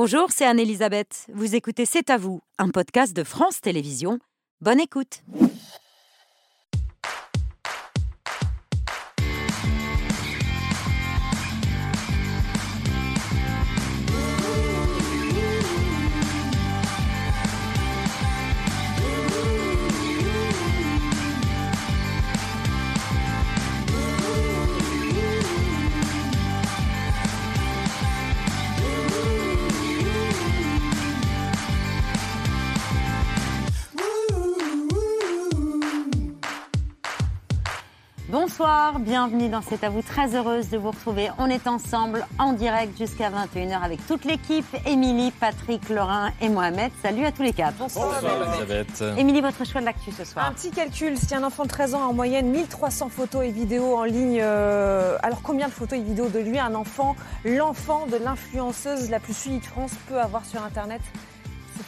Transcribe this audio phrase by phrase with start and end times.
[0.00, 1.26] Bonjour, c'est Anne-Elisabeth.
[1.34, 4.20] Vous écoutez C'est à vous, un podcast de France Télévisions.
[4.60, 5.24] Bonne écoute.
[38.48, 40.00] Bonsoir, bienvenue dans C'est à vous.
[40.00, 41.28] Très heureuse de vous retrouver.
[41.36, 44.64] On est ensemble en direct jusqu'à 21h avec toute l'équipe.
[44.86, 46.90] Émilie, Patrick, Laurent et Mohamed.
[47.02, 47.76] Salut à tous les quatre.
[47.76, 49.04] Bonsoir, Elisabeth.
[49.18, 51.94] Émilie, votre choix de l'actu ce soir Un petit calcul, si un enfant de 13
[51.94, 55.98] ans a en moyenne 1300 photos et vidéos en ligne, euh, alors combien de photos
[55.98, 60.18] et vidéos de lui un enfant, l'enfant de l'influenceuse la plus suivie de France peut
[60.18, 61.02] avoir sur Internet?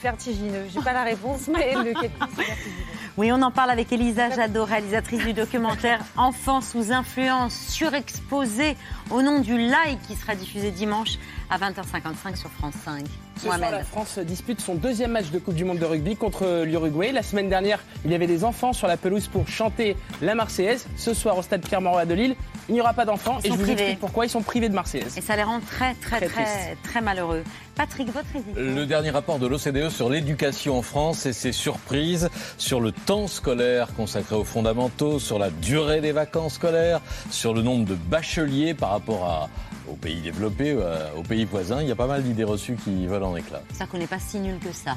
[0.02, 0.66] Vertigineux.
[0.72, 2.84] J'ai pas la réponse, mais le c'est vertigineux.
[3.16, 8.77] Oui, on en parle avec Elisa Jadot, réalisatrice du documentaire Enfants sous influence, surexposé
[9.11, 11.18] au nom du live qui sera diffusé dimanche
[11.50, 13.05] à 20h55 sur France 5.
[13.41, 16.62] Ce soir, la France dispute son deuxième match de Coupe du Monde de rugby contre
[16.64, 17.10] l'Uruguay.
[17.10, 20.86] La semaine dernière, il y avait des enfants sur la pelouse pour chanter la Marseillaise.
[20.96, 22.36] Ce soir, au stade Pierre-Mauroy de Lille,
[22.68, 25.16] il n'y aura pas d'enfants et je vous explique pourquoi ils sont privés de Marseillaise.
[25.16, 27.42] Et ça les rend très, très, très, très, malheureux.
[27.77, 32.28] Patrick, votre avis Le dernier rapport de l'OCDE sur l'éducation en France et ses surprises
[32.58, 37.62] sur le temps scolaire consacré aux fondamentaux, sur la durée des vacances scolaires, sur le
[37.62, 39.48] nombre de bacheliers par rapport à,
[39.91, 43.06] aux pays développés, euh, aux pays voisins, il y a pas mal d'idées reçues qui
[43.06, 43.62] volent en éclats.
[43.72, 44.96] Ça qu'on n'est pas si nul que ça.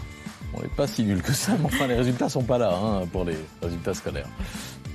[0.53, 3.07] On n'est pas si nul que ça, mais enfin les résultats sont pas là hein,
[3.11, 4.27] pour les résultats scolaires.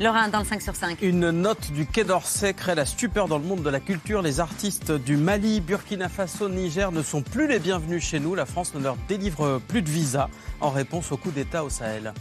[0.00, 1.02] Laurent, dans le 5 sur 5.
[1.02, 4.22] Une note du Quai d'Orsay crée la stupeur dans le monde de la culture.
[4.22, 8.36] Les artistes du Mali, Burkina Faso, Niger ne sont plus les bienvenus chez nous.
[8.36, 10.28] La France ne leur délivre plus de visa
[10.60, 12.12] en réponse au coup d'État au Sahel.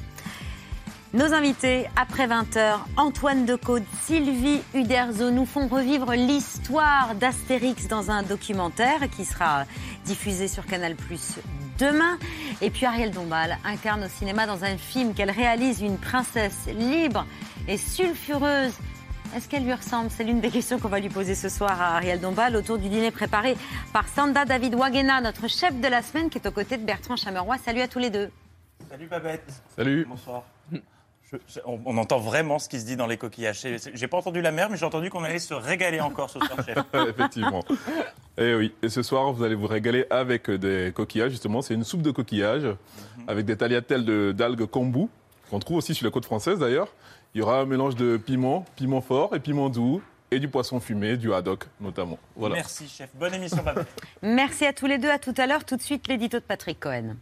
[1.13, 8.23] Nos invités, après 20h, Antoine Decaude, Sylvie Uderzo nous font revivre l'histoire d'Astérix dans un
[8.23, 9.63] documentaire qui sera
[10.03, 11.37] diffusé sur Canal Plus
[11.79, 12.17] demain.
[12.61, 17.25] Et puis Ariel Dombal incarne au cinéma dans un film qu'elle réalise une princesse libre
[17.69, 18.73] et sulfureuse.
[19.33, 20.09] Est-ce qu'elle lui ressemble?
[20.11, 22.89] C'est l'une des questions qu'on va lui poser ce soir à Ariel Dombal autour du
[22.89, 23.55] dîner préparé
[23.93, 27.15] par Sanda David Wagena, notre chef de la semaine, qui est aux côtés de Bertrand
[27.15, 27.57] Chameroy.
[27.63, 28.29] Salut à tous les deux.
[28.89, 29.53] Salut Babette.
[29.73, 30.05] Salut.
[30.09, 30.43] Bonsoir
[31.65, 33.65] on, entend vraiment ce qui se dit dans les coquillages.
[33.93, 36.65] J'ai pas entendu la mer, mais j'ai entendu qu'on allait se régaler encore ce soir,
[36.65, 36.77] chef.
[37.09, 37.63] Effectivement.
[38.37, 41.61] Et oui, et ce soir, vous allez vous régaler avec des coquillages, justement.
[41.61, 42.75] C'est une soupe de coquillages mhm.
[43.27, 45.07] avec des tagliatelles d'algues kombu,
[45.49, 46.87] qu'on trouve aussi sur la côte française d'ailleurs.
[47.35, 50.01] Il y aura un mélange de piment, piment fort et piment doux,
[50.31, 52.17] et du poisson fumé, du haddock notamment.
[52.35, 52.55] Voilà.
[52.55, 53.09] Merci, chef.
[53.15, 53.87] Bonne émission, Babette.
[54.21, 55.09] Merci à tous les deux.
[55.09, 55.63] À tout à l'heure.
[55.65, 57.15] Tout de suite, l'édito de Patrick Cohen.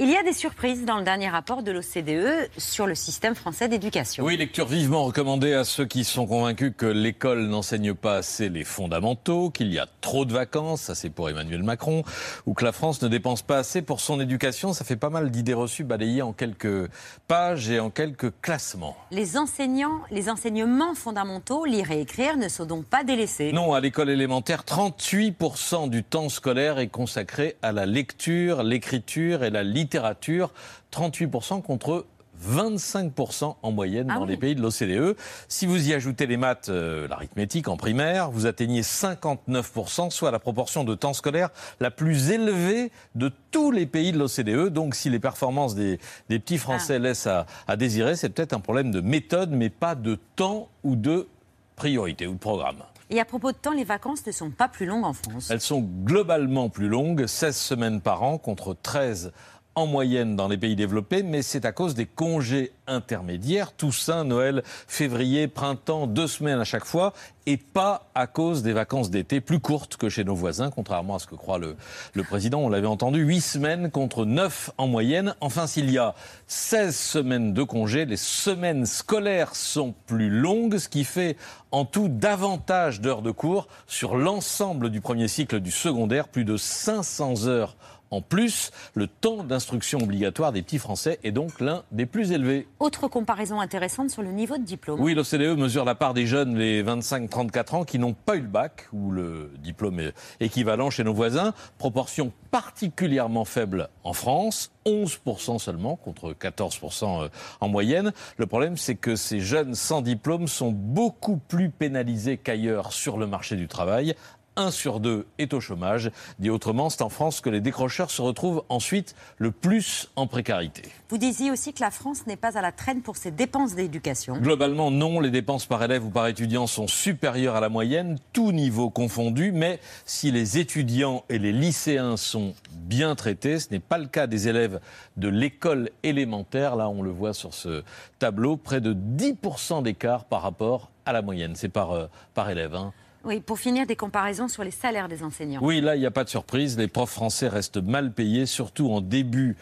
[0.00, 3.68] Il y a des surprises dans le dernier rapport de l'OCDE sur le système français
[3.68, 4.24] d'éducation.
[4.24, 8.64] Oui, lecture vivement recommandée à ceux qui sont convaincus que l'école n'enseigne pas assez les
[8.64, 12.02] fondamentaux, qu'il y a trop de vacances, ça c'est pour Emmanuel Macron,
[12.44, 14.72] ou que la France ne dépense pas assez pour son éducation.
[14.72, 16.90] Ça fait pas mal d'idées reçues balayées en quelques
[17.28, 18.96] pages et en quelques classements.
[19.12, 23.52] Les enseignants, les enseignements fondamentaux, lire et écrire, ne sont donc pas délaissés.
[23.52, 29.50] Non, à l'école élémentaire, 38% du temps scolaire est consacré à la lecture, l'écriture et
[29.50, 30.50] la littérature littérature,
[30.92, 32.06] 38% contre
[32.42, 35.16] 25% en moyenne ah dans les pays de l'OCDE.
[35.48, 40.38] Si vous y ajoutez les maths, euh, l'arithmétique en primaire, vous atteignez 59%, soit la
[40.38, 41.50] proportion de temps scolaire
[41.80, 44.72] la plus élevée de tous les pays de l'OCDE.
[44.72, 46.98] Donc si les performances des, petits Français ah.
[46.98, 50.96] laissent à, à désirer, c'est peut-être un problème de méthode, mais pas de temps ou
[50.96, 51.28] de
[51.76, 52.82] priorité ou de programme.
[53.10, 55.50] Et à propos de temps, les vacances ne sont pas plus longues en France.
[55.50, 59.32] Elles sont globalement plus longues, 16 semaines par an contre 13
[59.74, 64.62] en moyenne dans les pays développés, mais c'est à cause des congés intermédiaires, Toussaint, Noël,
[64.86, 67.12] février, printemps, deux semaines à chaque fois,
[67.46, 71.18] et pas à cause des vacances d'été plus courtes que chez nos voisins, contrairement à
[71.18, 71.76] ce que croit le,
[72.24, 72.60] président.
[72.60, 75.34] On l'avait entendu, huit semaines contre neuf en moyenne.
[75.40, 76.14] Enfin, s'il y a
[76.46, 81.36] 16 semaines de congés, les semaines scolaires sont plus longues, ce qui fait
[81.70, 86.56] en tout davantage d'heures de cours sur l'ensemble du premier cycle du secondaire, plus de
[86.56, 87.76] 500 heures
[88.14, 92.68] En plus, le temps d'instruction obligatoire des petits Français est donc l'un des plus élevés.
[92.78, 95.00] Autre comparaison intéressante sur le niveau de diplôme.
[95.00, 98.46] Oui, l'OCDE mesure la part des jeunes, les 25-34 ans, qui n'ont pas eu le
[98.46, 101.54] bac ou le diplôme équivalent chez nos voisins.
[101.76, 107.28] Proportion particulièrement faible en France, 11% seulement contre 14% euh,
[107.60, 108.12] en moyenne.
[108.36, 113.26] Le problème, c'est que ces jeunes sans diplôme sont beaucoup plus pénalisés qu'ailleurs sur le
[113.26, 114.14] marché du travail,
[114.56, 116.10] 1 sur 2 est au chômage.
[116.38, 120.82] Dit autrement, c'est en France que les décrocheurs se retrouvent ensuite le plus en précarité.
[121.08, 124.36] Vous disiez aussi que la France n'est pas à la traîne pour ses dépenses d'éducation.
[124.36, 125.20] Globalement, non.
[125.20, 129.52] Les dépenses par élève ou par étudiant sont supérieures à la moyenne, tout niveau confondu.
[129.52, 134.26] Mais si les étudiants et les lycéens sont bien traités, ce n'est pas le cas
[134.26, 134.80] des élèves
[135.16, 136.76] de l'école élémentaire.
[136.76, 137.82] Là, on le voit sur ce
[138.18, 141.54] tableau, près de 10% d'écart par rapport à la moyenne.
[141.54, 142.74] C'est par, euh, par élève.
[142.74, 142.92] Hein.
[143.24, 145.60] Oui, pour finir, des comparaisons sur les salaires des enseignants.
[145.62, 146.76] Oui, là, il n'y a pas de surprise.
[146.76, 149.56] Les profs français restent mal payés, surtout en début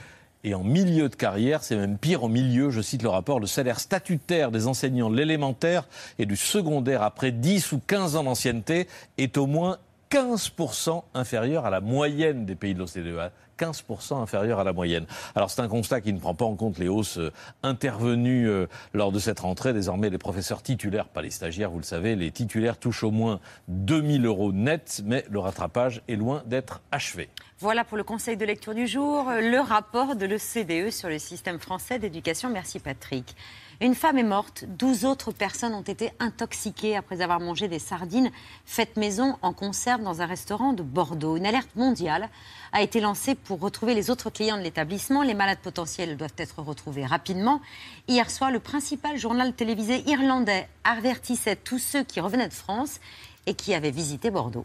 [0.45, 1.63] et en milieu de carrière.
[1.63, 2.71] C'est même pire en milieu.
[2.71, 3.39] Je cite le rapport.
[3.39, 5.87] Le salaire statutaire des enseignants de l'élémentaire
[6.19, 8.89] et du secondaire après 10 ou 15 ans d'ancienneté
[9.19, 9.79] est au moins
[10.13, 13.33] 15% inférieur à la moyenne des pays de l'OCDE.
[13.59, 15.07] 15% inférieur à la moyenne.
[15.35, 17.33] Alors c'est un constat qui ne prend pas en compte les hausses euh,
[17.63, 19.73] intervenues euh, lors de cette rentrée.
[19.73, 23.41] Désormais, les professeurs titulaires, pas les stagiaires, vous le savez, les titulaires touchent au moins
[23.69, 27.31] 2000 euros net, mais le rattrapage est loin d'être achevé.
[27.59, 31.59] Voilà pour le conseil de lecture du jour, le rapport de l'OCDE sur le système
[31.59, 32.51] français d'éducation.
[32.51, 33.35] Merci Patrick.
[33.83, 38.31] Une femme est morte, 12 autres personnes ont été intoxiquées après avoir mangé des sardines
[38.65, 41.37] faites maison en conserve dans un restaurant de Bordeaux.
[41.37, 42.29] Une alerte mondiale
[42.73, 45.25] a été lancée pour retrouver les autres clients de l'établissement.
[45.25, 47.61] Les malades potentiels doivent être retrouvés rapidement.
[48.07, 53.01] Hier soir, le principal journal télévisé irlandais avertissait tous ceux qui revenaient de France
[53.47, 54.65] et qui avaient visité Bordeaux.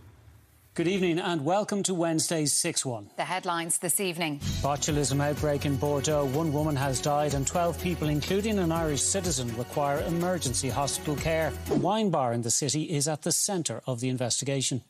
[0.78, 3.10] Good evening and welcome to Wednesday's 6 1.
[3.18, 4.38] The headlines this evening.
[4.62, 6.26] Botulism outbreak in Bordeaux.
[6.26, 11.52] One woman has died and 12 people, including an Irish citizen, require emergency hospital care.
[11.72, 14.84] A wine bar in the city is at the centre of the investigation.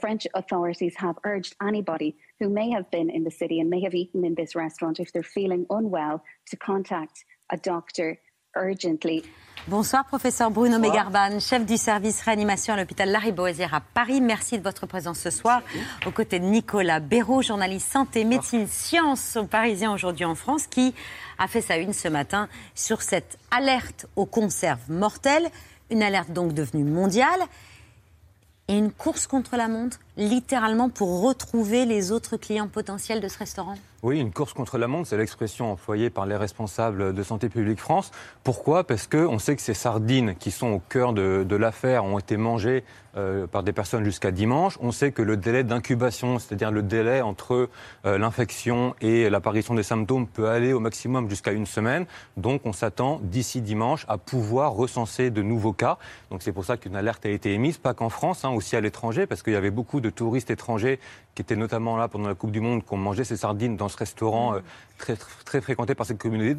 [0.00, 3.92] French authorities have urged anybody who may have been in the city and may have
[3.92, 8.18] eaten in this restaurant, if they're feeling unwell, to contact a doctor
[8.56, 9.22] urgently.
[9.68, 14.20] Bonsoir, professeur Bruno Megarban, chef du service réanimation à l'hôpital Lariboisière à Paris.
[14.20, 15.60] Merci de votre présence ce soir,
[16.06, 20.94] aux côtés de Nicolas Béraud, journaliste santé, médecine, sciences au Parisien aujourd'hui en France, qui
[21.38, 25.48] a fait sa une ce matin sur cette alerte aux conserves mortelles,
[25.90, 27.40] une alerte donc devenue mondiale,
[28.68, 33.38] et une course contre la montre, littéralement pour retrouver les autres clients potentiels de ce
[33.38, 33.76] restaurant
[34.06, 37.80] oui, une course contre la montre, c'est l'expression employée par les responsables de Santé publique
[37.80, 38.12] France.
[38.44, 38.84] Pourquoi?
[38.84, 42.84] Parce qu'on sait que ces sardines qui sont au cœur de, l'affaire ont été mangées
[43.16, 44.78] euh, par des personnes jusqu'à dimanche.
[44.80, 47.68] On sait que le délai d'incubation, c'est-à-dire le délai entre
[48.04, 52.04] euh, l'infection et l'apparition des symptômes, peut aller au maximum jusqu'à une semaine.
[52.36, 55.98] Donc on s'attend d'ici dimanche à pouvoir recenser de nouveaux cas.
[56.30, 58.80] Donc c'est pour ça qu'une alerte a été émise, pas qu'en France, hein, aussi à
[58.82, 60.98] l'étranger, parce qu'il y avait beaucoup de touristes étrangers
[61.34, 63.88] qui étaient notamment là pendant la Coupe du Monde, qui ont mangé ces sardines dans
[63.88, 64.60] ce restaurant euh,
[64.98, 66.58] très, très fréquenté par cette communauté.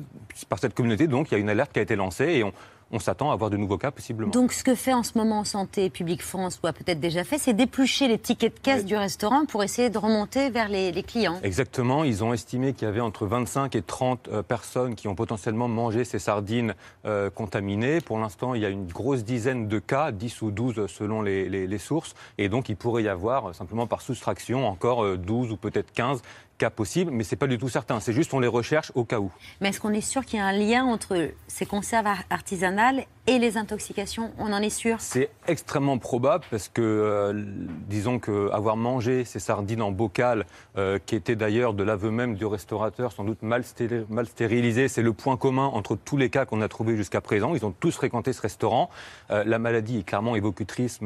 [0.50, 2.54] Par cette communauté, donc il y a une alerte qui a été lancée et on,
[2.92, 4.32] on s'attend à avoir de nouveaux cas possiblement.
[4.32, 7.38] Donc ce que fait en ce moment Santé publique France, ou a peut-être déjà fait,
[7.38, 11.40] c'est d'éplucher les tickets de caisse du restaurant pour essayer de remonter vers les, clients.
[11.44, 15.16] Exactement, ils ont estimé qu'il y avait entre 25 et 30 euh, personnes qui ont
[15.16, 16.74] potentiellement mangé ces sardines
[17.06, 18.02] euh, contaminées.
[18.02, 21.48] Pour l'instant, il y a une grosse dizaine de cas, 10 ou 12 selon les,
[21.50, 25.92] les sources, et donc il pourrait y avoir, simplement par soustraction, encore 12 ou peut-être
[25.92, 26.22] 15
[26.58, 28.00] cas possibles, mais ce n'est pas du tout certain.
[28.00, 29.32] C'est juste on les recherche au cas où.
[29.62, 33.40] Mais est-ce qu'on est sûr qu'il y a un lien entre ces conserves artisanales et
[33.40, 37.44] les intoxications On en est sûr C'est extrêmement probable parce que, euh,
[37.90, 40.46] disons qu'avoir mangé ces sardines en bocal,
[40.78, 45.14] euh, qui étaient d'ailleurs de l'aveu même du restaurateur, sans doute mal, stérilisées, c'est le
[45.14, 47.54] point commun entre tous les cas qu'on a trouvés jusqu'à présent.
[47.54, 48.90] Ils ont tous fréquenté ce restaurant.
[49.30, 51.02] Euh, la maladie est clairement évocatrice,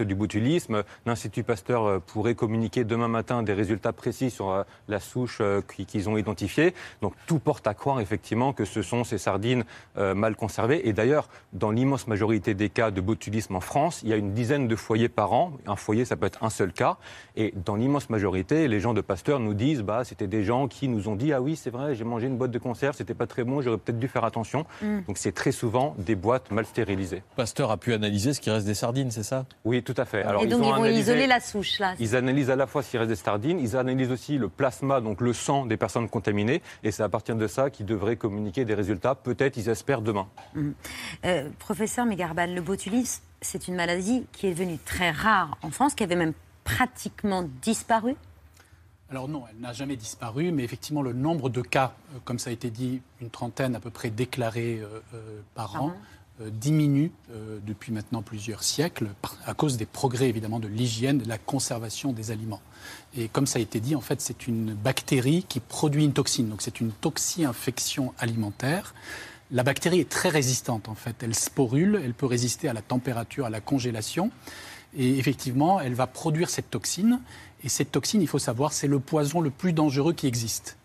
[0.00, 0.82] du botulisme.
[1.04, 6.74] L'Institut Pasteur pourrait communiquer demain matin des résultats précis sur la souche qu'ils ont identifiée.
[7.02, 9.64] Donc tout porte à croire effectivement que ce sont ces sardines
[9.96, 10.88] mal conservées.
[10.94, 14.68] D'ailleurs, dans l'immense majorité des cas de botulisme en France, il y a une dizaine
[14.68, 15.52] de foyers par an.
[15.66, 16.96] Un foyer, ça peut être un seul cas.
[17.36, 20.88] Et dans l'immense majorité, les gens de Pasteur nous disent, bah, c'était des gens qui
[20.88, 23.26] nous ont dit, ah oui, c'est vrai, j'ai mangé une boîte de conserve, c'était pas
[23.26, 24.64] très bon, j'aurais peut-être dû faire attention.
[24.82, 25.00] Mm.
[25.06, 27.22] Donc c'est très souvent des boîtes mal stérilisées.
[27.36, 29.44] Pasteur a pu analyser ce qui reste des sardines, c'est ça?
[29.64, 30.22] Oui, tout à fait.
[30.22, 31.94] Alors, Et donc ils, vont isoler la souche là.
[31.98, 35.00] Ils analysent à la fois ce qui reste des sardines, ils analysent aussi le plasma,
[35.00, 38.64] donc le sang des personnes contaminées, et c'est à partir de ça qu'ils devraient communiquer
[38.64, 39.14] des résultats.
[39.14, 40.26] Peut-être, ils espèrent demain.
[40.54, 40.70] Mm.
[41.24, 45.94] Euh, professeur Megarban, le botulisme, c'est une maladie qui est devenue très rare en France,
[45.94, 48.16] qui avait même pratiquement disparu
[49.10, 52.48] alors non, elle n'a jamais disparu, mais effectivement le nombre de cas, euh, comme ça
[52.50, 55.92] a été dit, une trentaine à peu près déclarés euh, par an,
[56.40, 57.12] diminue
[57.64, 59.06] depuis maintenant plusieurs siècles
[59.46, 62.60] à cause des progrès évidemment de l'hygiène, de la conservation des aliments.
[63.16, 66.48] Et comme ça a été dit, en fait, c'est une bactérie qui produit une toxine.
[66.48, 68.94] Donc c'est une toxi-infection alimentaire.
[69.50, 71.22] La bactérie est très résistante en fait.
[71.22, 74.30] Elle sporule, elle peut résister à la température, à la congélation.
[74.96, 77.20] Et effectivement, elle va produire cette toxine.
[77.62, 80.76] Et cette toxine, il faut savoir, c'est le poison le plus dangereux qui existe.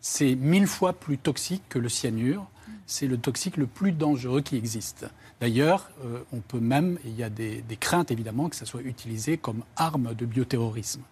[0.00, 2.46] C'est mille fois plus toxique que le cyanure.
[2.86, 5.06] C'est le toxique le plus dangereux qui existe.
[5.40, 9.36] D'ailleurs, euh, on peut même, il y a des, craintes évidemment, que ça soit utilisé
[9.36, 11.02] comme arme de bioterrorisme.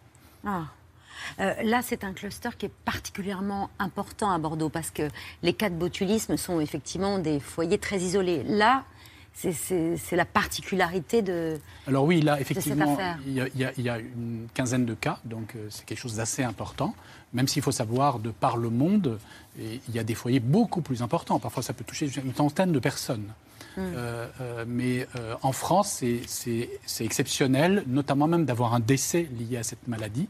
[0.45, 0.65] Ah.
[1.41, 5.09] Euh, là, c'est un cluster qui est particulièrement important à Bordeaux parce que
[5.43, 8.43] les cas de botulisme sont effectivement des foyers très isolés.
[8.45, 8.85] Là,
[9.37, 11.61] c'est la particularité de.
[11.87, 12.97] Alors oui, là, effectivement,
[13.27, 16.95] il y, a, une quinzaine de cas, donc euh, c'est quelque chose d'assez important.
[17.35, 19.19] Même s'il faut savoir, de par le monde,
[19.59, 21.39] il y a des foyers beaucoup plus importants.
[21.39, 23.27] Parfois, ça peut toucher une centaine de personnes.
[23.77, 23.81] Hmm.
[23.81, 25.07] Euh, euh, mais
[25.43, 30.29] en France, c'est exceptionnel, notamment même d'avoir un décès lié à cette maladie.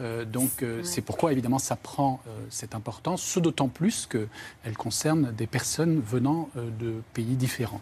[0.00, 4.76] Euh, donc euh, c'est pourquoi évidemment ça prend euh, cette importance, ce d'autant plus qu'elle
[4.76, 7.80] concerne des personnes venant de pays différents.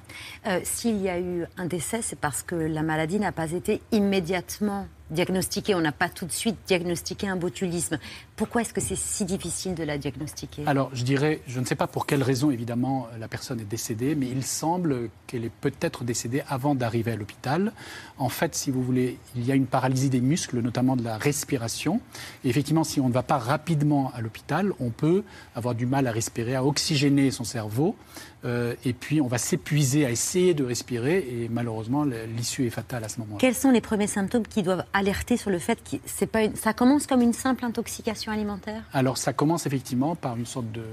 [0.64, 4.86] S'il y a eu un décès, c'est parce que la maladie n'a pas été immédiatement
[5.10, 5.74] diagnostiquer.
[5.74, 7.98] On n'a pas tout de suite diagnostiqué un botulisme.
[8.36, 10.62] Pourquoi est-ce que c'est si difficile de la diagnostiquer?
[10.66, 14.14] Alors, je dirais, je ne sais pas pour quelle raison, évidemment, la personne est décédée,
[14.14, 17.72] mais il semble qu'elle est peut-être décédée avant d'arriver à l'hôpital.
[18.18, 21.18] En fait, si vous voulez, il y a une paralysie des muscles, notamment de la
[21.18, 22.00] respiration.
[22.44, 25.22] Et effectivement, si on ne va pas rapidement à l'hôpital, on peut
[25.54, 27.96] avoir du mal à respirer, à oxygéner son cerveau.
[28.44, 31.18] Euh, et puis, on va s'épuiser à essayer de respirer.
[31.18, 33.38] Et malheureusement, l'issue est fatale à ce moment-là.
[33.38, 36.72] Quels sont les premiers symptômes qui doivent alerter sur le fait que c'est pas ça
[36.72, 38.82] commence comme une simple intoxication alimentaire?
[38.92, 40.84] Alors, ça commence effectivement par une sorte de,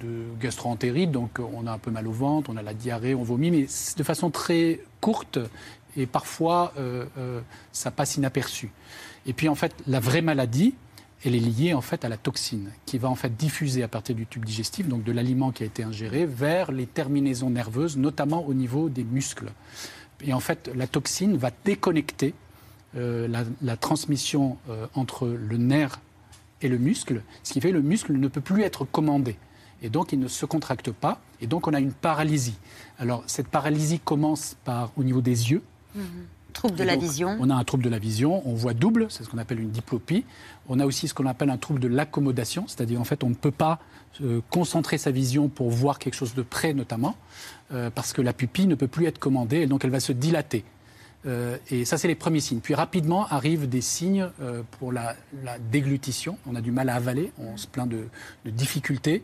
[0.00, 1.10] de gastro-entérite.
[1.10, 3.66] Donc, on a un peu mal au ventre, on a la diarrhée, on vomit, mais
[3.96, 5.38] de façon très courte.
[5.96, 7.40] Et parfois, euh, euh,
[7.72, 8.70] ça passe inaperçu.
[9.26, 10.74] Et puis, en fait, la vraie maladie,
[11.24, 14.14] elle est liée en fait à la toxine qui va en fait diffuser à partir
[14.14, 18.44] du tube digestif, donc de l'aliment qui a été ingéré, vers les terminaisons nerveuses, notamment
[18.46, 19.52] au niveau des muscles.
[20.24, 22.34] Et en fait, la toxine va déconnecter
[22.96, 23.28] euh,
[23.62, 26.00] la, transmission euh, entre le nerf
[26.60, 29.36] et le muscle, ce qui fait que le muscle ne peut plus être commandé.
[29.82, 31.20] Et donc, il ne se contracte pas.
[31.40, 32.56] Et donc, on a une paralysie.
[32.98, 35.62] Alors, cette paralysie commence par au niveau des yeux.
[35.94, 36.00] Mmh.
[36.52, 37.36] Trouble de la vision.
[37.40, 39.70] On a un trouble de la vision, on voit double, c'est ce qu'on appelle une
[39.70, 40.24] diplopie.
[40.68, 43.34] On a aussi ce qu'on appelle un trouble de l'accommodation, c'est-à-dire en fait on ne
[43.34, 43.78] peut pas
[44.20, 47.16] euh, concentrer sa vision pour voir quelque chose de près notamment,
[47.72, 50.12] euh, parce que la pupille ne peut plus être commandée et donc elle va se
[50.12, 50.64] dilater.
[51.24, 52.58] Euh, et ça, c'est les premiers signes.
[52.58, 54.28] Puis rapidement arrivent des signes
[54.78, 55.14] pour la,
[55.70, 56.36] déglutition.
[56.46, 58.08] On a du mal à avaler, on se plaint de,
[58.44, 59.22] de difficultés.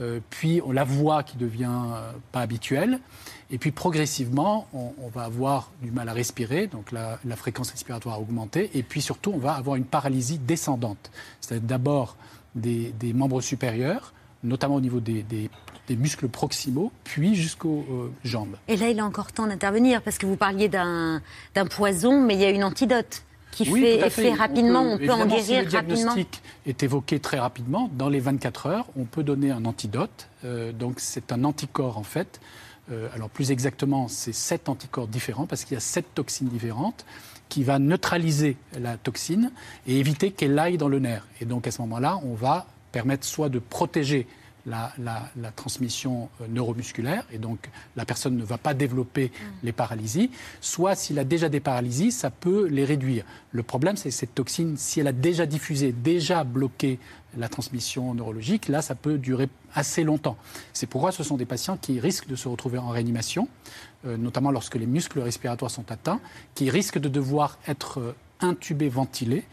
[0.00, 1.80] Euh, puis on la voix qui devient
[2.32, 3.00] pas habituelle,
[3.50, 8.20] et puis progressivement on, va avoir du mal à respirer, donc la, fréquence respiratoire a
[8.20, 12.16] augmenté, et puis surtout on va avoir une paralysie descendante, c'est-à-dire d'abord
[12.54, 14.12] des, membres supérieurs,
[14.42, 15.24] notamment au niveau des,
[15.90, 18.56] muscles proximaux, puis jusqu'aux euh, jambes.
[18.68, 21.22] Et là, il est encore temps d'intervenir, parce que vous parliez d'un
[21.70, 25.26] poison, mais il y a une antidote qui oui, fait effet rapidement, on peut, en
[25.26, 29.50] guérir si le diagnostic est évoqué très rapidement, dans les 24 heures, on peut donner
[29.50, 30.28] un antidote.
[30.44, 32.40] Euh, donc c'est un anticorps en fait.
[32.90, 37.04] Euh, alors plus exactement, c'est sept anticorps différents parce qu'il y a sept toxines différentes
[37.48, 39.50] qui va neutraliser la toxine
[39.86, 41.26] et éviter qu'elle aille dans le nerf.
[41.40, 44.26] Et donc à ce moment-là, on va permettre soit de protéger
[44.68, 49.44] la, transmission euh, neuromusculaire, et donc la personne ne va pas développer mm.
[49.62, 53.24] les paralysies, soit s'il a déjà des paralysies, ça peut les réduire.
[53.52, 56.98] Le problème, c'est cette toxine, si elle a déjà diffusé, déjà bloqué
[57.36, 60.36] la transmission neurologique, là, ça peut durer assez longtemps.
[60.72, 63.48] C'est pourquoi ce sont des patients qui risquent de se retrouver en réanimation,
[64.06, 66.20] euh, notamment lorsque les muscles respiratoires sont atteints,
[66.54, 69.44] qui risquent de devoir être euh, intubés, ventilés,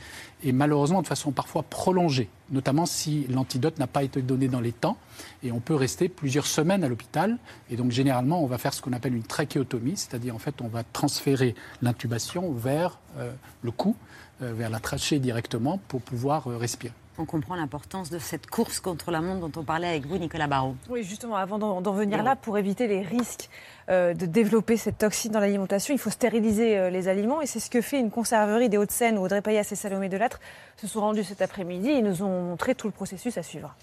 [0.43, 4.71] et malheureusement de façon parfois prolongée, notamment si l'antidote n'a pas été donné dans les
[4.71, 4.97] temps.
[5.43, 7.37] Et on peut rester plusieurs semaines à l'hôpital.
[7.69, 10.67] Et donc généralement, on va faire ce qu'on appelle une trachéotomie, c'est-à-dire en fait, on
[10.67, 13.31] va transférer l'intubation vers euh,
[13.63, 13.95] le cou,
[14.41, 18.79] euh, vers la trachée directement pour pouvoir euh, respirer on comprend l'importance de cette course
[18.79, 20.75] contre la montre dont on parlait avec vous, Nicolas Barrault.
[20.89, 23.49] Oui, justement, avant d'en venir là, pour éviter les risques
[23.89, 27.41] euh, de développer cette toxine dans l'alimentation, il faut stériliser euh, les aliments.
[27.41, 30.39] Et c'est ce que fait une conserverie des Hauts-de-Seine où Audrey Payas et Salomé Delattre
[30.77, 33.75] se sont rendus cet après-midi et nous ont montré tout le processus à suivre.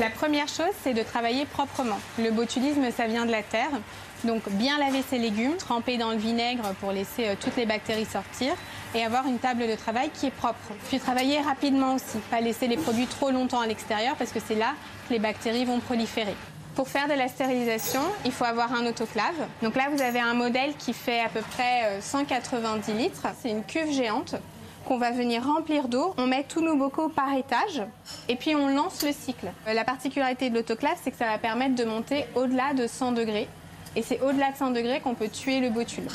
[0.00, 1.98] La première chose, c'est de travailler proprement.
[2.18, 3.70] Le botulisme, ça vient de la terre.
[4.24, 8.06] Donc bien laver ses légumes, tremper dans le vinaigre pour laisser euh, toutes les bactéries
[8.06, 8.54] sortir
[8.94, 10.72] et avoir une table de travail qui est propre.
[10.88, 14.54] Puis travailler rapidement aussi, pas laisser les produits trop longtemps à l'extérieur parce que c'est
[14.54, 14.72] là
[15.08, 16.34] que les bactéries vont proliférer.
[16.74, 19.34] Pour faire de la stérilisation, il faut avoir un autoclave.
[19.62, 23.26] Donc là, vous avez un modèle qui fait à peu près 190 euh, litres.
[23.40, 24.34] C'est une cuve géante
[24.84, 26.14] qu'on va venir remplir d'eau.
[26.18, 27.82] On met tous nos bocaux par étage
[28.28, 29.52] et puis on lance le cycle.
[29.68, 33.12] Euh, la particularité de l'autoclave, c'est que ça va permettre de monter au-delà de 100
[33.12, 33.48] degrés.
[33.96, 36.08] Et c'est au-delà de 100 degrés qu'on peut tuer le botule.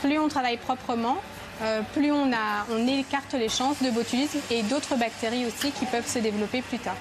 [0.00, 1.16] Plus on travaille proprement,
[1.62, 5.86] euh, plus on, a, on écarte les chances de botulisme et d'autres bactéries aussi qui
[5.86, 6.96] peuvent se développer plus tard.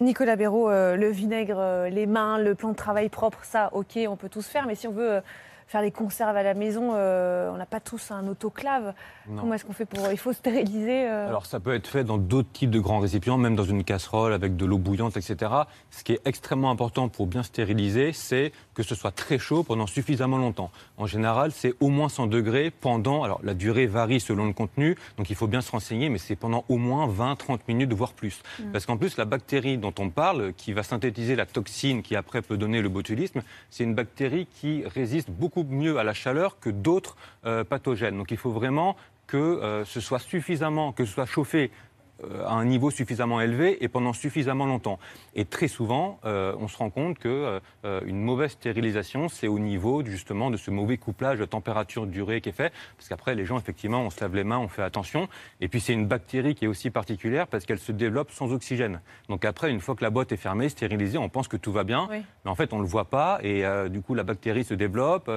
[0.00, 3.98] Nicolas Béraud, euh, le vinaigre, euh, les mains, le plan de travail propre, ça, ok,
[4.08, 4.66] on peut tous faire.
[4.66, 5.20] Mais si on veut
[5.66, 8.94] faire les conserves à la maison, euh, on n'a pas tous un autoclave.
[9.26, 10.08] Comment est-ce qu'on fait pour.
[10.12, 13.36] Il faut stériliser euh Alors, ça peut être fait dans d'autres types de grands récipients,
[13.36, 15.52] même dans une casserole avec de l'eau bouillante, etc.
[15.90, 19.88] Ce qui est extrêmement important pour bien stériliser, c'est que ce soit très chaud pendant
[19.88, 20.70] suffisamment longtemps.
[20.96, 23.24] En général, c'est au moins 100 degrés pendant.
[23.24, 26.36] Alors, la durée varie selon le contenu, donc il faut bien se renseigner, mais c'est
[26.36, 28.42] pendant au moins 20-30 minutes, voire plus.
[28.60, 28.70] Mm.
[28.70, 32.42] Parce qu'en plus, la bactérie dont on parle, qui va synthétiser la toxine qui après
[32.42, 36.70] peut donner le botulisme, c'est une bactérie qui résiste beaucoup mieux à la chaleur que
[36.70, 38.16] d'autres euh, pathogènes.
[38.16, 38.96] Donc il faut vraiment
[39.26, 41.70] que euh, ce soit suffisamment, que ce soit chauffé
[42.22, 44.98] à un niveau suffisamment élevé et pendant suffisamment longtemps.
[45.34, 49.58] Et très souvent, euh, on se rend compte que euh, une mauvaise stérilisation, c'est au
[49.58, 53.58] niveau justement de ce mauvais couplage de température-durée qui est fait, parce qu'après les gens
[53.58, 55.28] effectivement, on se lave les mains, on fait attention.
[55.60, 59.00] Et puis c'est une bactérie qui est aussi particulière parce qu'elle se développe sans oxygène.
[59.28, 61.84] Donc après, une fois que la boîte est fermée, stérilisée, on pense que tout va
[61.84, 65.30] bien, mais en fait on le voit pas et du coup la bactérie se développe,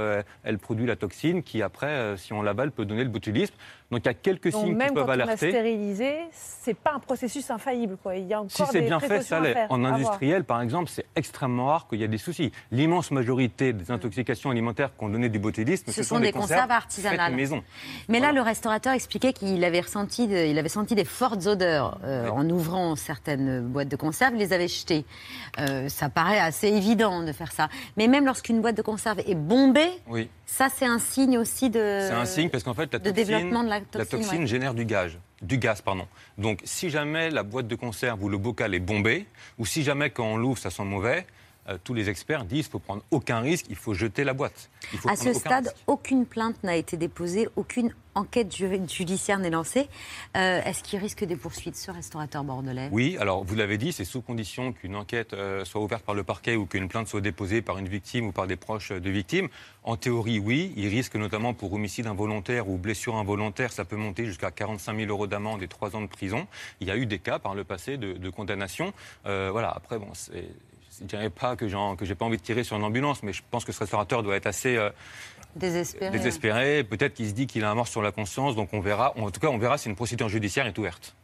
[0.44, 3.54] elle produit la toxine qui après, si on l'avale, peut donner le botulisme.
[3.92, 5.18] Donc il y a quelques signes qui peuvent alerter.
[5.18, 7.98] Même quand on a stérilisé, c'est pas un processus infaillible.
[8.02, 8.18] Quoi.
[8.18, 9.66] Il y a encore si c'est bien fait, ça l'est.
[9.70, 12.52] En industriel, par exemple, c'est extrêmement rare qu'il y ait des soucis.
[12.72, 17.34] L'immense majorité des intoxications alimentaires qui ont donné du botulisme, ce, sont, des, conserves, artisanales.
[17.36, 17.64] Maison.
[18.10, 22.30] Mais là, le restaurateur expliquait qu'il avait ressenti, il avait senti des fortes odeurs euh,
[22.30, 24.34] en ouvrant certaines boîtes de conserve.
[24.36, 25.06] Il les avait jetées.
[25.60, 27.70] Euh, ça paraît assez évident de faire ça.
[27.98, 30.30] Mais même lorsqu'une boîte de conserve est bombée, oui.
[30.50, 31.80] Ça, c'est un signe aussi de.
[32.02, 35.18] C'est un signe parce qu'en fait, la toxine, la toxine, génère du gaz.
[35.42, 36.08] Du gaz, pardon.
[36.38, 39.26] Donc, si jamais la boîte de conserve ou le bocal est bombé,
[39.58, 41.26] ou si jamais quand on l'ouvre, ça sent mauvais,
[41.70, 44.70] euh, tous les experts disent qu'il faut prendre aucun risque, il faut jeter la boîte.
[45.08, 49.88] à ce stade, aucune plainte n'a été déposée, aucune enquête judiciaire n'est lancée.
[50.36, 52.90] Euh, est-ce qu'il risque des poursuites, ce restaurateur bordelais?
[52.92, 56.24] Oui, alors vous l'avez dit, c'est sous condition qu'une enquête euh, soit ouverte par le
[56.24, 59.48] parquet ou qu'une plainte soit déposée par une victime ou par des proches de victimes.
[59.84, 64.26] En théorie, oui, il risque notamment pour homicide involontaire ou blessure involontaire, ça peut monter
[64.26, 66.48] jusqu'à 45 000 euros d'amende et 3 ans de prison.
[66.82, 68.94] Il y a eu des cas par le passé de, condamnation.
[69.24, 70.50] voilà, après, bon, c'est
[71.00, 73.42] je ne dirais pas que j'ai pas envie de tirer sur une ambulance, mais je
[73.50, 74.90] pense que ce restaurateur doit être assez euh,
[75.56, 76.12] désespéré.
[76.12, 76.84] désespéré.
[76.84, 79.18] Peut-être qu'il se dit qu'il a un mort sur la conscience, donc on verra.
[79.18, 81.16] En tout cas, on verra si une procédure judiciaire est ouverte.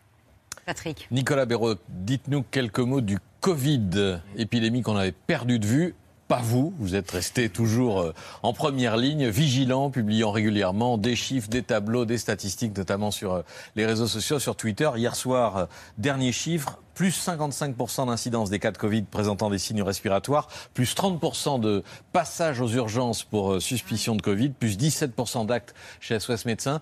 [0.65, 1.07] Patrick.
[1.11, 5.95] Nicolas Béraud, dites-nous quelques mots du Covid, épidémie qu'on avait perdu de vue
[6.27, 6.73] pas vous.
[6.79, 12.05] Vous êtes resté toujours euh, en première ligne, vigilant, publiant régulièrement des chiffres, des tableaux,
[12.05, 13.41] des statistiques, notamment sur euh,
[13.75, 14.89] les réseaux sociaux, sur Twitter.
[14.95, 15.65] Hier soir, euh,
[15.97, 21.59] dernier chiffre, plus 55% d'incidence des cas de Covid présentant des signes respiratoires, plus 30%
[21.59, 26.81] de passages aux urgences pour suspicion de Covid, plus 17% d'actes chez SOS Médecins.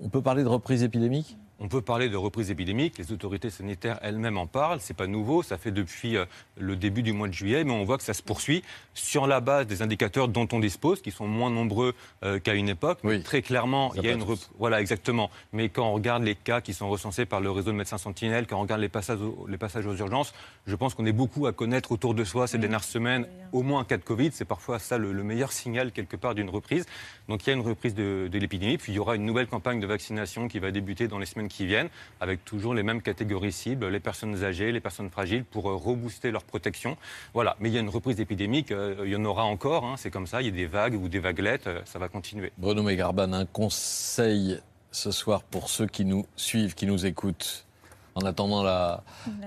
[0.00, 1.36] On peut parler de reprise épidémique?
[1.60, 5.42] On peut parler de reprise épidémique, les autorités sanitaires elles-mêmes en parlent, c'est pas nouveau,
[5.42, 6.24] ça fait depuis euh,
[6.58, 9.40] le début du mois de juillet, mais on voit que ça se poursuit sur la
[9.40, 12.98] base des indicateurs dont on dispose, qui sont moins nombreux euh, qu'à une époque.
[13.04, 13.22] Oui.
[13.22, 14.24] Très clairement, il y a une
[14.58, 15.30] voilà exactement.
[15.52, 18.46] Mais quand on regarde les cas qui sont recensés par le réseau de médecins sentinelles,
[18.46, 20.34] quand on regarde les passages aux, les passages aux urgences,
[20.66, 23.80] je pense qu'on est beaucoup à connaître autour de soi ces dernières semaines au moins
[23.80, 24.30] un cas de Covid.
[24.32, 26.86] C'est parfois ça le, meilleur signal quelque part d'une reprise.
[27.28, 29.46] Donc il y a une reprise de, de l'épidémie, puis il y aura une nouvelle
[29.46, 31.88] campagne de vaccination qui va débuter dans les semaines qui viennent,
[32.20, 36.30] avec toujours les mêmes catégories cibles, les personnes âgées, les personnes fragiles, pour euh, rebooster
[36.30, 36.96] leur protection.
[37.32, 37.56] Voilà.
[37.60, 40.10] Mais il y a une reprise épidémique, euh, il y en aura encore, hein, c'est
[40.10, 42.52] comme ça, il y a des vagues ou des vaguelettes, euh, ça va continuer.
[42.58, 47.66] Bruno Megarban, un conseil ce soir pour ceux qui nous suivent, qui nous écoutent
[48.14, 49.02] en attendant la,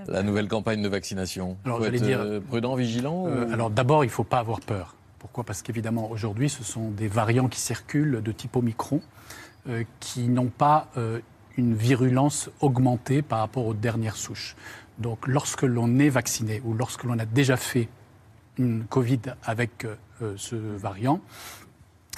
[0.08, 4.24] la nouvelle campagne de vaccination Alors, faut dire, prudent, vigilant Alors d'abord, il ne faut
[4.24, 4.94] pas avoir peur.
[5.18, 5.42] Pourquoi?
[5.44, 9.00] Parce qu'évidemment, aujourd'hui, ce sont des variants qui circulent de type Omicron,
[10.00, 10.88] qui n'ont pas
[11.58, 14.56] une virulence augmentée par rapport aux dernières souches.
[14.98, 17.88] Donc lorsque l'on est vacciné ou lorsque l'on a déjà fait
[18.56, 21.20] une Covid avec euh, ce variant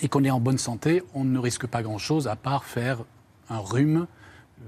[0.03, 3.05] et qu'on est en bonne santé, on ne risque pas grand-chose à part faire
[3.49, 4.07] un rhume,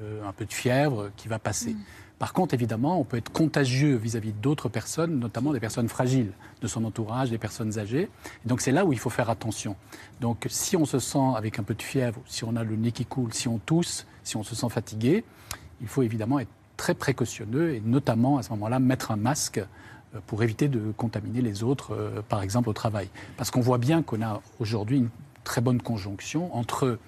[0.00, 1.74] euh, un peu de fièvre qui va passer.
[1.74, 1.80] Mm.
[2.18, 6.66] Par contre, évidemment, on peut être contagieux vis-à-vis d'autres personnes, notamment des personnes fragiles de
[6.68, 8.08] son entourage, des personnes âgées.
[8.44, 9.76] Et donc c'est là où il faut faire attention.
[10.20, 12.92] Donc si on se sent avec un peu de fièvre, si on a le nez
[12.92, 15.24] qui coule, si on tousse, si on se sent fatigué,
[15.80, 19.58] il faut évidemment être très précautionneux et notamment à ce moment-là mettre un masque
[20.14, 23.08] euh, pour éviter de contaminer les autres, euh, par exemple au travail.
[23.36, 25.10] Parce qu'on voit bien qu'on a aujourd'hui une
[25.44, 26.98] très bonne conjonction entre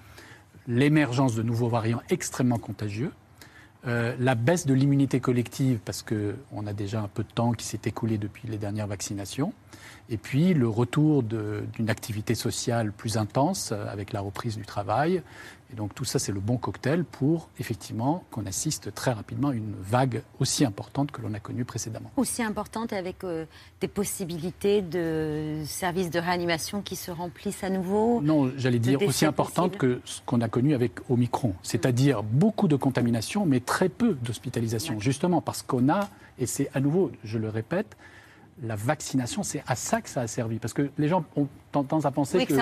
[0.67, 3.11] l'émergence de nouveaux variants extrêmement contagieux,
[3.87, 7.65] euh, la baisse de l'immunité collective, parce qu'on a déjà un peu de temps qui
[7.65, 9.53] s'est écoulé depuis les dernières vaccinations,
[10.09, 15.21] et puis le retour d'une activité sociale plus intense avec la reprise du travail.
[15.71, 19.53] Et donc tout ça, c'est le bon cocktail pour effectivement qu'on assiste très rapidement à
[19.53, 22.11] une vague aussi importante que l'on a connue précédemment.
[22.17, 23.45] Aussi importante avec euh,
[23.81, 29.25] des possibilités de services de réanimation qui se remplissent à nouveau Non, j'allais dire aussi
[29.25, 34.13] importante que ce qu'on a connu avec Omicron, c'est-à-dire beaucoup de contamination mais très peu
[34.13, 37.97] d'hospitalisation, justement parce qu'on a, et c'est à nouveau, je le répète,
[38.63, 40.59] la vaccination, c'est à ça que ça a servi.
[40.59, 42.53] Parce que les gens ont tendance à penser que,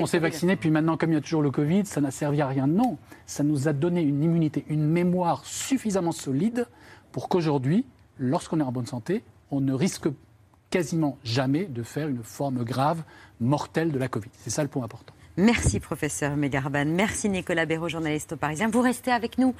[0.00, 2.42] on, s'est vacciné, puis maintenant, comme il y a toujours le Covid, ça n'a servi
[2.42, 2.66] à rien.
[2.66, 6.66] Non, ça nous a donné une immunité, une mémoire suffisamment solide
[7.12, 7.86] pour qu'aujourd'hui,
[8.18, 10.08] lorsqu'on est en bonne santé, on ne risque
[10.70, 13.02] quasiment jamais de faire une forme grave,
[13.40, 14.30] mortelle de la Covid.
[14.32, 15.14] C'est ça le point important.
[15.36, 18.68] Merci professeur Megarban, merci Nicolas Béraud, journaliste au Parisien.
[18.68, 19.52] Vous restez avec nous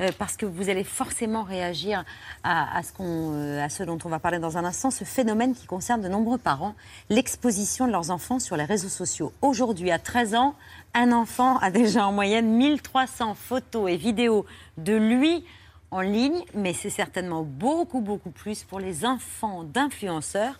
[0.00, 2.04] euh, parce que vous allez forcément réagir
[2.42, 5.66] à, ce euh, à ce dont on va parler dans un instant, ce phénomène qui
[5.66, 6.74] concerne de nombreux parents,
[7.10, 9.32] l'exposition de leurs enfants sur les réseaux sociaux.
[9.40, 10.56] Aujourd'hui, à 13 ans,
[10.94, 14.46] un enfant a déjà en moyenne 1300 photos et vidéos
[14.78, 15.44] de lui
[15.92, 20.58] en ligne, mais c'est certainement beaucoup, beaucoup plus pour les enfants d'influenceurs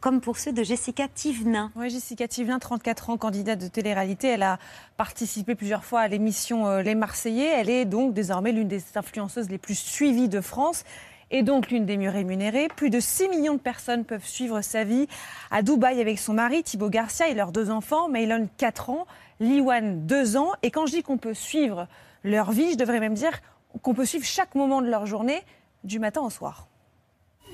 [0.00, 1.70] comme pour ceux de Jessica Thivenin.
[1.76, 4.28] Oui, Jessica Thivenin, 34 ans, candidate de télé-réalité.
[4.28, 4.58] Elle a
[4.96, 7.52] participé plusieurs fois à l'émission euh, Les Marseillais.
[7.54, 10.84] Elle est donc désormais l'une des influenceuses les plus suivies de France
[11.30, 12.68] et donc l'une des mieux rémunérées.
[12.68, 15.06] Plus de 6 millions de personnes peuvent suivre sa vie
[15.50, 19.06] à Dubaï avec son mari Thibaut Garcia et leurs deux enfants, Maylon 4 ans,
[19.40, 20.52] Liwan 2 ans.
[20.62, 21.86] Et quand je dis qu'on peut suivre
[22.24, 23.38] leur vie, je devrais même dire
[23.82, 25.42] qu'on peut suivre chaque moment de leur journée
[25.84, 26.66] du matin au soir.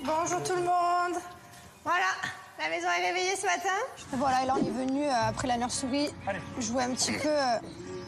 [0.05, 1.44] Bonjour tout le monde
[1.85, 2.07] voilà,
[2.59, 3.77] la maison est réveillée ce matin.
[4.13, 6.09] Voilà, et là on est venu euh, après la nurserie
[6.59, 7.59] jouer un petit peu euh,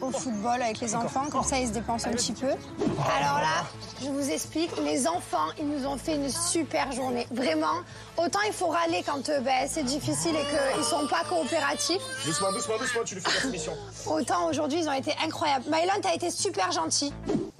[0.01, 2.47] au football avec les enfants, comme ça ils se dépensent un petit peu.
[2.47, 3.65] Alors là,
[4.01, 7.27] je vous explique, les enfants, ils nous ont fait une super journée.
[7.29, 7.83] Vraiment,
[8.17, 12.01] autant il faut râler quand euh, ben, c'est difficile et qu'ils sont pas coopératifs.
[12.25, 13.73] Doucement, doucement, doucement, tu lui fais la mission.
[14.07, 15.65] Autant aujourd'hui, ils ont été incroyables.
[15.69, 17.13] Mylon, t'as été super gentil.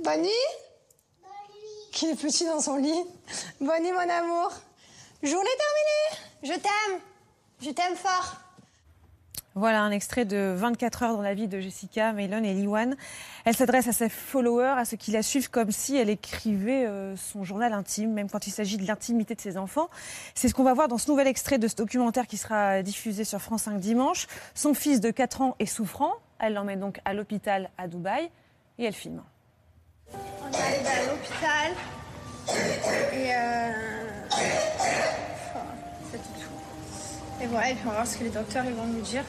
[0.04, 0.30] Bonnie
[1.92, 3.04] Qui est petit dans son lit.
[3.62, 4.52] Bonnie, mon amour.
[5.24, 6.28] Journée terminée.
[6.44, 7.00] Je t'aime.
[7.60, 8.38] Je t'aime fort.
[9.56, 12.96] Voilà un extrait de 24 heures dans la vie de Jessica, Maylon et Liwan.
[13.44, 17.16] Elle s'adresse à ses followers, à ceux qui la suivent, comme si elle écrivait euh,
[17.18, 19.90] son journal intime, même quand il s'agit de l'intimité de ses enfants.
[20.36, 23.24] C'est ce qu'on va voir dans ce nouvel extrait de ce documentaire qui sera diffusé
[23.24, 24.28] sur France 5 dimanche.
[24.54, 26.14] Son fils de 4 ans est souffrant.
[26.38, 28.30] Elle l'emmène donc à l'hôpital à Dubaï
[28.78, 29.24] et elle filme.
[30.14, 31.72] On est arrivé à l'hôpital
[32.50, 33.72] et euh,
[36.12, 37.42] c'est tout.
[37.42, 39.24] Et voilà, et puis on va voir ce que les docteurs ils vont nous dire.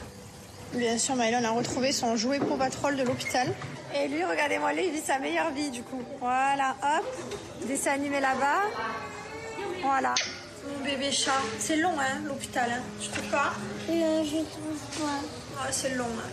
[0.73, 3.47] Bien sûr, Mylon a retrouvé son jouet Pro Patrol de l'hôpital.
[3.95, 6.01] Et lui, regardez-moi, lui, il vit sa meilleure vie du coup.
[6.19, 7.05] Voilà, hop,
[7.67, 8.61] dessin animé là-bas.
[9.81, 10.13] Voilà.
[10.67, 11.31] Mon bébé chat.
[11.57, 12.81] C'est long, hein, l'hôpital, hein.
[13.01, 13.53] Tu trouves pas
[13.89, 15.61] Non, je trouve pas.
[15.61, 16.29] Ah, c'est long, hein.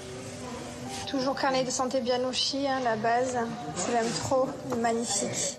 [1.09, 3.39] Toujours carnet de santé bien hein, la base.
[3.77, 5.59] Je l'aime trop, magnifique.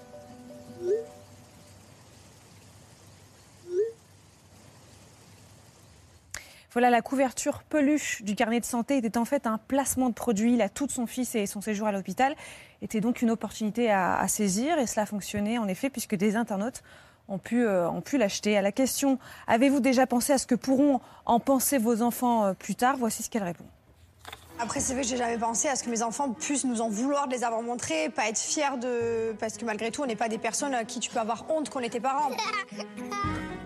[6.73, 10.57] Voilà, la couverture peluche du carnet de santé était en fait un placement de produit.
[10.57, 12.35] La toute son fils et son séjour à l'hôpital
[12.81, 16.83] était donc une opportunité à, saisir et cela a fonctionné en effet puisque des internautes
[17.29, 18.57] ont pu, euh, pu l'acheter.
[18.57, 22.53] À la question avez-vous déjà pensé à ce que pourront en penser vos enfants euh,
[22.53, 22.97] plus tard?
[22.97, 23.65] Voici ce qu'elle répond.
[24.59, 26.89] Après, c'est vrai que j'ai jamais pensé à ce que mes enfants puissent nous en
[26.89, 29.33] vouloir de les avoir montrés, pas être fiers de.
[29.39, 31.69] Parce que malgré tout, on n'est pas des personnes à qui tu peux avoir honte
[31.69, 32.31] qu'on était parents.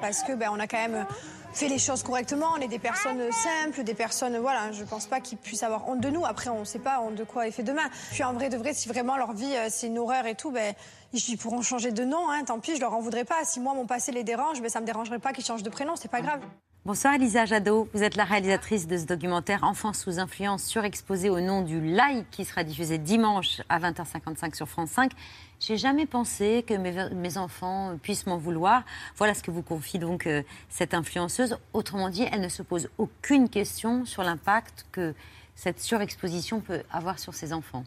[0.00, 1.06] parce que ben, on a quand même
[1.52, 2.46] fait les choses correctement.
[2.56, 6.00] On est des personnes simples, des personnes, voilà, je pense pas qu'ils puissent avoir honte
[6.00, 6.24] de nous.
[6.24, 7.88] Après, on ne sait pas honte de quoi est fait demain.
[8.12, 10.50] Puis en vrai de vrai, si vraiment leur vie euh, c'est une horreur et tout,
[10.50, 10.74] ben
[11.12, 12.28] ils pourront changer de nom.
[12.30, 13.44] Hein, tant pis, je leur en voudrais pas.
[13.44, 15.94] Si moi mon passé les dérange, ben ça me dérangerait pas qu'ils changent de prénom.
[15.96, 16.40] C'est pas grave.
[16.86, 21.40] Bonsoir Elisa Jadot, vous êtes la réalisatrice de ce documentaire Enfants sous influence surexposé au
[21.40, 25.10] nom du like qui sera diffusé dimanche à 20h55 sur France 5.
[25.58, 28.82] J'ai jamais pensé que mes, enfants puissent m'en vouloir.
[29.16, 31.58] Voilà ce que vous confie donc euh, cette influenceuse.
[31.72, 35.14] Autrement dit, elle ne se pose aucune question sur l'impact que
[35.54, 37.84] cette surexposition peut avoir sur ses enfants.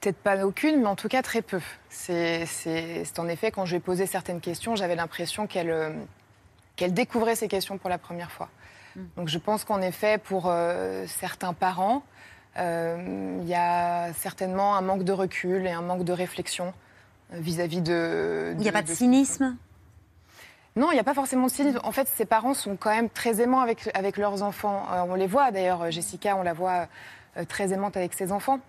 [0.00, 1.60] Peut-être pas aucune, mais en tout cas très peu.
[1.90, 2.46] C'est
[3.18, 5.90] en effet, quand je lui ai posé certaines questions, j'avais l'impression qu'elle euh,
[6.76, 8.48] qu'elle découvrait ces questions pour la première fois.
[8.96, 9.00] Mm.
[9.16, 12.02] Donc je pense qu'en effet, pour euh, certains parents,
[12.56, 16.72] il y a certainement un manque de recul et un manque de réflexion
[17.32, 19.56] vis-à-vis de, Il n'y a pas de, cynisme?
[20.76, 21.80] Non, il n'y a pas forcément de cynisme.
[21.84, 24.86] En fait, ces parents sont quand même très aimants avec, avec leurs enfants.
[25.08, 26.88] on les voit d'ailleurs, Jessica, on la voit
[27.48, 28.60] très aimante avec ses enfants.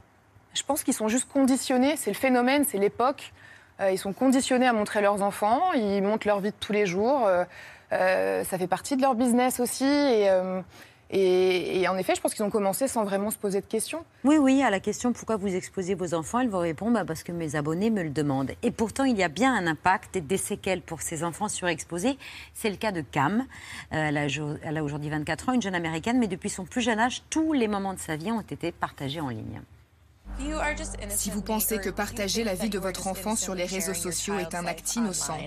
[0.54, 3.32] Je pense qu'ils sont juste conditionnés, c'est le phénomène, c'est l'époque.
[3.80, 6.86] Euh, ils sont conditionnés à montrer leurs enfants, ils montrent leur vie de tous les
[6.86, 7.26] jours.
[7.26, 7.46] Euh,
[7.94, 9.86] euh, ça fait partie de leur business aussi.
[9.86, 10.30] Et,
[11.14, 14.06] et, en effet, je pense qu'ils ont commencé sans vraiment se poser de questions.
[14.24, 17.24] Oui, oui, à la question pourquoi vous exposez vos enfants, elle vous répond bah, parce
[17.24, 18.52] que mes abonnés me le demandent.
[18.64, 22.18] Et pourtant, il y a bien un impact et des séquelles pour ces enfants surexposés.
[22.54, 23.46] C'est le cas de Cam.
[23.90, 24.28] elle a,
[24.64, 27.52] elle a aujourd'hui 24 ans, une jeune américaine, mais depuis son plus jeune âge, tous
[27.52, 29.62] les moments de sa vie ont été partagés en ligne.
[31.10, 34.56] Si vous pensez que partager la vie de votre enfant sur les réseaux sociaux est
[34.56, 35.38] un acte innocent,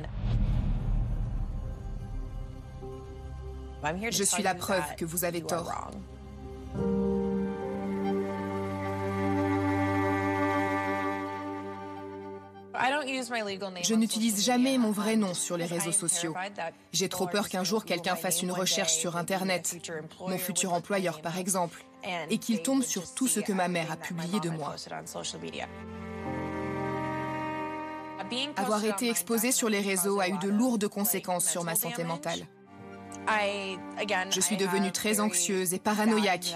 [4.10, 5.90] je suis la preuve que vous avez tort.
[13.82, 16.34] Je n'utilise jamais mon vrai nom sur les réseaux sociaux.
[16.92, 19.76] J'ai trop peur qu'un jour quelqu'un fasse une recherche sur Internet,
[20.20, 21.84] mon futur employeur par exemple,
[22.30, 24.74] et qu'il tombe sur tout ce que ma mère a publié de moi.
[28.56, 32.46] Avoir été exposée sur les réseaux a eu de lourdes conséquences sur ma santé mentale.
[34.30, 36.54] Je suis devenue très anxieuse et paranoïaque,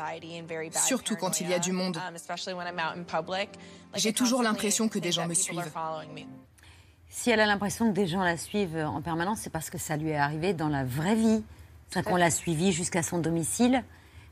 [0.85, 1.99] surtout quand il y a du monde.
[3.95, 5.73] J'ai toujours l'impression que des gens me suivent.
[7.11, 9.97] Si elle a l'impression que des gens la suivent en permanence, c'est parce que ça
[9.97, 11.43] lui est arrivé dans la vraie vie.
[11.89, 13.83] C'est qu'on l'a suivie jusqu'à son domicile.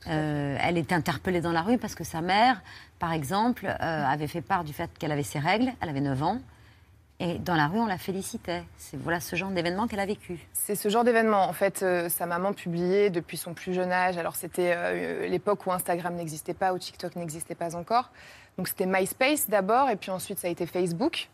[0.08, 2.62] Euh, elle est interpellée dans la rue parce que sa mère,
[2.98, 5.72] par exemple, euh, avait fait part du fait qu'elle avait ses règles.
[5.80, 6.38] Elle avait 9 ans.
[7.18, 8.62] Et dans la rue, on la félicitait.
[8.76, 10.38] C'est voilà ce genre d'événement qu'elle a vécu.
[10.52, 11.44] C'est ce genre d'événement.
[11.48, 14.18] En fait, euh, sa maman publiait depuis son plus jeune âge.
[14.18, 18.10] Alors c'était euh, l'époque où Instagram n'existait pas, où TikTok n'existait pas encore.
[18.58, 21.28] Donc c'était MySpace d'abord, et puis ensuite ça a été Facebook.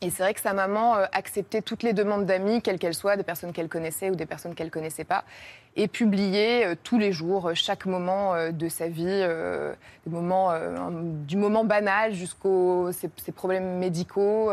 [0.00, 3.16] Et c'est vrai que sa maman euh, acceptait toutes les demandes d'amis, quelles qu'elles soient,
[3.16, 5.24] des personnes qu'elle connaissait ou des personnes qu'elle connaissait pas,
[5.76, 10.52] et publiait tous les jours, chaque moment de sa vie, des moments,
[11.24, 14.50] du moment banal jusqu'aux ses, problèmes médicaux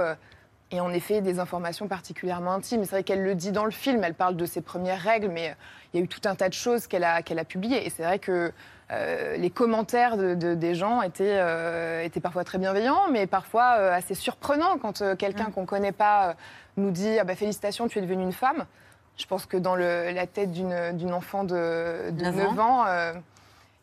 [0.72, 2.84] et en effet des informations particulièrement intimes.
[2.84, 5.50] C'est vrai qu'elle le dit dans le film, elle parle de ses premières règles, mais
[5.50, 5.54] euh,
[5.94, 7.86] il y a eu tout un tas de choses qu'elle a, qu'elle a publiées.
[7.86, 8.52] Et c'est vrai que
[8.92, 14.16] euh, les commentaires de, des gens étaient, euh, étaient parfois très bienveillants, mais parfois assez
[14.16, 15.52] surprenants quand quelqu'un mm.
[15.52, 16.36] qu'on ne connaît pas
[16.78, 18.66] nous dit ah bah, Félicitations, tu es devenue une femme.
[19.18, 22.86] Je pense que dans le, la tête d'une, enfant de, 9, ans,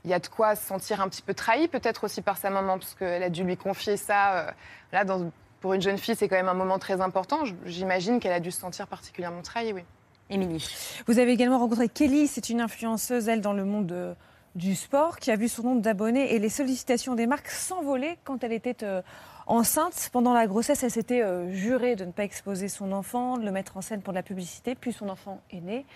[0.04, 2.50] il y a de quoi se sentir un petit peu trahi, peut-être aussi par sa
[2.50, 4.52] maman, parce qu'elle a dû lui confier ça
[4.92, 5.30] là, dans,
[5.62, 7.44] pour une jeune fille, c'est quand même un moment très important.
[7.64, 9.82] J'imagine qu'elle a dû se sentir particulièrement trahie, oui.
[10.28, 10.66] Émilie.
[11.06, 14.16] Vous avez également rencontré Kelly, c'est une influenceuse, elle, dans le monde
[14.54, 18.42] du sport, qui a vu son nombre d'abonnés et les sollicitations des marques s'envoler quand
[18.44, 19.02] elle était euh,
[19.46, 20.10] enceinte.
[20.12, 23.52] Pendant la grossesse, elle s'était euh, jurée de ne pas exposer son enfant, de le
[23.52, 24.74] mettre en scène pour de la publicité.
[24.74, 25.86] Puis son enfant est né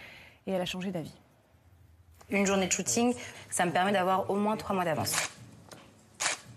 [0.47, 1.15] et elle a changé d'avis.
[2.31, 3.15] Une journée de shooting,
[3.51, 5.15] ça me permet d'avoir au moins trois mois d'avance.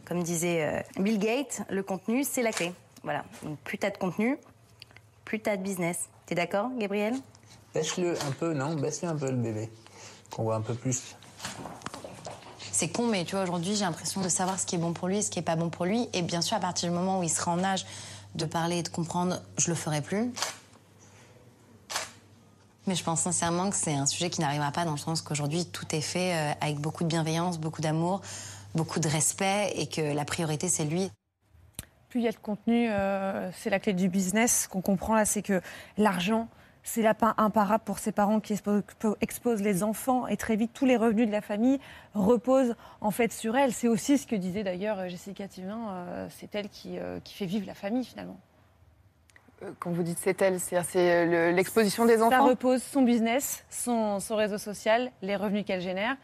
[0.05, 2.73] Comme disait euh, Bill Gates, le contenu, c'est la clé.
[3.03, 3.23] Voilà.
[3.43, 4.37] Donc plus t'as de contenu,
[5.25, 6.09] plus t'as de business.
[6.25, 7.15] T'es d'accord, Gabriel?
[7.73, 8.75] Baisse-le un peu, non?
[8.75, 9.69] Baisse-le un peu le bébé.
[10.31, 11.15] Qu'on voit un peu plus.
[12.71, 15.07] C'est con, mais tu vois, aujourd'hui, j'ai l'impression de savoir ce qui est bon pour
[15.07, 16.07] lui et ce qui est pas bon pour lui.
[16.13, 17.85] Et bien sûr, à partir du moment où il sera en âge
[18.35, 20.31] de parler et de comprendre, je le ferai plus.
[22.87, 25.65] Mais je pense sincèrement que c'est un sujet qui n'arrivera pas dans le sens qu'aujourd'hui,
[25.65, 28.21] tout est fait euh, avec beaucoup de bienveillance, beaucoup d'amour,
[28.75, 31.11] beaucoup de respect et que la priorité, c'est lui
[32.09, 34.63] plus il y a de contenu, euh, c'est la clé du business.
[34.63, 35.61] Ce qu'on comprend là, c'est que
[35.97, 36.47] l'argent,
[36.81, 38.55] c'est imparable pour ces parents qui
[39.21, 41.79] exposent les enfants et très vite tous les revenus de la famille
[42.15, 43.73] reposent en fait sur elle.
[43.73, 47.45] C'est aussi ce que disait d'ailleurs Jessica Thivin, euh, c'est elle qui, euh, qui, fait
[47.45, 48.39] vivre la famille finalement.
[49.77, 54.35] Quand vous dites c'est elle, c'est l'exposition des enfants Ça repose son business, son, son
[54.35, 56.15] réseau social, les revenus qu'elle génère.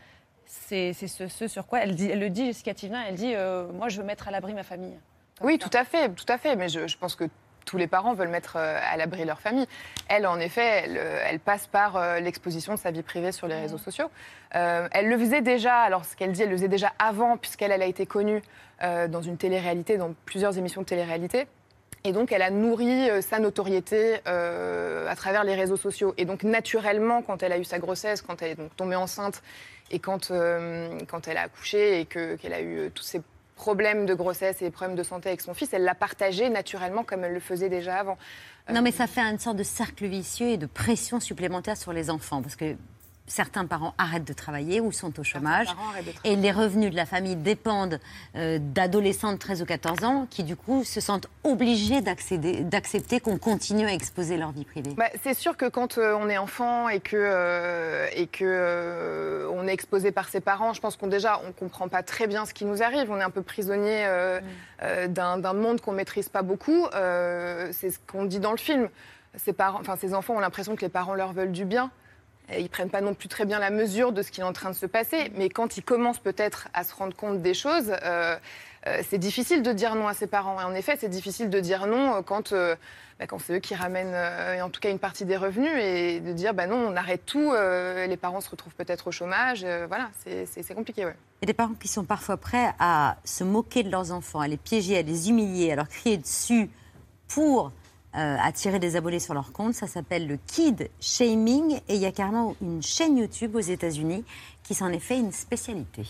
[0.47, 3.35] C'est ce, sur quoi elle, dit, elle le dit, Jessica Thivin, elle dit
[3.73, 4.97] Moi je veux mettre à l'abri ma famille.
[5.41, 6.55] Oui, tout à fait, tout à fait.
[6.55, 7.25] Mais je, pense que
[7.65, 9.67] tous les parents veulent mettre euh, à l'abri leur famille.
[10.07, 13.55] Elle, en effet, elle, euh, passe par euh, l'exposition de sa vie privée sur les
[13.55, 14.09] réseaux sociaux.
[14.51, 17.81] elle le faisait déjà, alors ce qu'elle dit, elle le faisait déjà avant, puisqu'elle elle
[17.81, 18.41] a été connue
[18.81, 21.47] dans une télé-réalité, dans plusieurs émissions de télé-réalité.
[22.03, 26.13] Et donc, elle a nourri sa notoriété à travers les réseaux sociaux.
[26.17, 29.41] Et donc, naturellement, quand elle a eu sa grossesse, quand elle est donc tombée enceinte
[29.91, 30.31] et quand,
[31.07, 33.21] quand elle a accouché et qu'elle a eu tous ces
[33.55, 37.23] problèmes de grossesse et problèmes de santé avec son fils, elle l'a partagé naturellement comme
[37.23, 38.17] elle le faisait déjà avant.
[38.69, 42.09] Non, mais ça fait une sorte de cercle vicieux et de pression supplémentaire sur les
[42.09, 42.41] enfants.
[42.41, 42.75] Parce que
[43.27, 45.67] certains parents arrêtent de travailler ou sont au chômage.
[46.23, 47.99] Et les revenus de la famille dépendent
[48.35, 53.37] euh, d'adolescents de 13 ou 14 ans qui, du coup, se sentent obligés d'accepter qu'on
[53.37, 54.93] continue à exposer leur vie privée.
[54.95, 59.67] Bah, c'est sûr que quand euh, on est enfant et que, euh, et que on
[59.67, 62.53] est exposé par ses parents, je pense qu'on déjà, on comprend pas très bien ce
[62.53, 63.09] qui nous arrive.
[63.09, 64.05] On est un peu prisonnier
[64.81, 65.07] mm.
[65.07, 66.85] d'un monde qu'on maîtrise pas beaucoup.
[66.91, 68.89] c'est ce qu'on dit dans le film.
[69.35, 71.91] Ses parents, enfin, ces enfants ont l'impression que les parents leur veulent du bien.
[72.57, 74.69] Ils prennent pas non plus très bien la mesure de ce qui est en train
[74.69, 78.35] de se passer, mais quand ils commencent peut-être à se rendre compte des choses, euh,
[78.87, 80.59] euh, c'est difficile de dire non à ses parents.
[80.61, 82.75] Et en effet, c'est difficile de dire non quand, euh,
[83.19, 84.15] bah, quand c'est eux qui ramènent
[84.61, 87.51] en tout cas une partie des revenus et de dire bah non, on arrête tout,
[87.51, 89.65] les parents se retrouvent peut-être au chômage.
[89.87, 91.05] voilà, c'est compliqué.
[91.05, 91.15] Ouais.
[91.41, 94.57] A des parents qui sont parfois prêts à se moquer de leurs enfants, à les
[94.57, 96.69] piéger, à les humilier, à leur crier dessus
[97.27, 97.71] pour
[98.17, 99.73] euh, attirer des abonnés sur leur compte.
[99.73, 101.79] Ça s'appelle le Kid Shaming.
[101.87, 104.23] Et il y a carrément une chaîne YouTube aux États-Unis
[104.63, 106.05] qui s'en est fait une spécialité.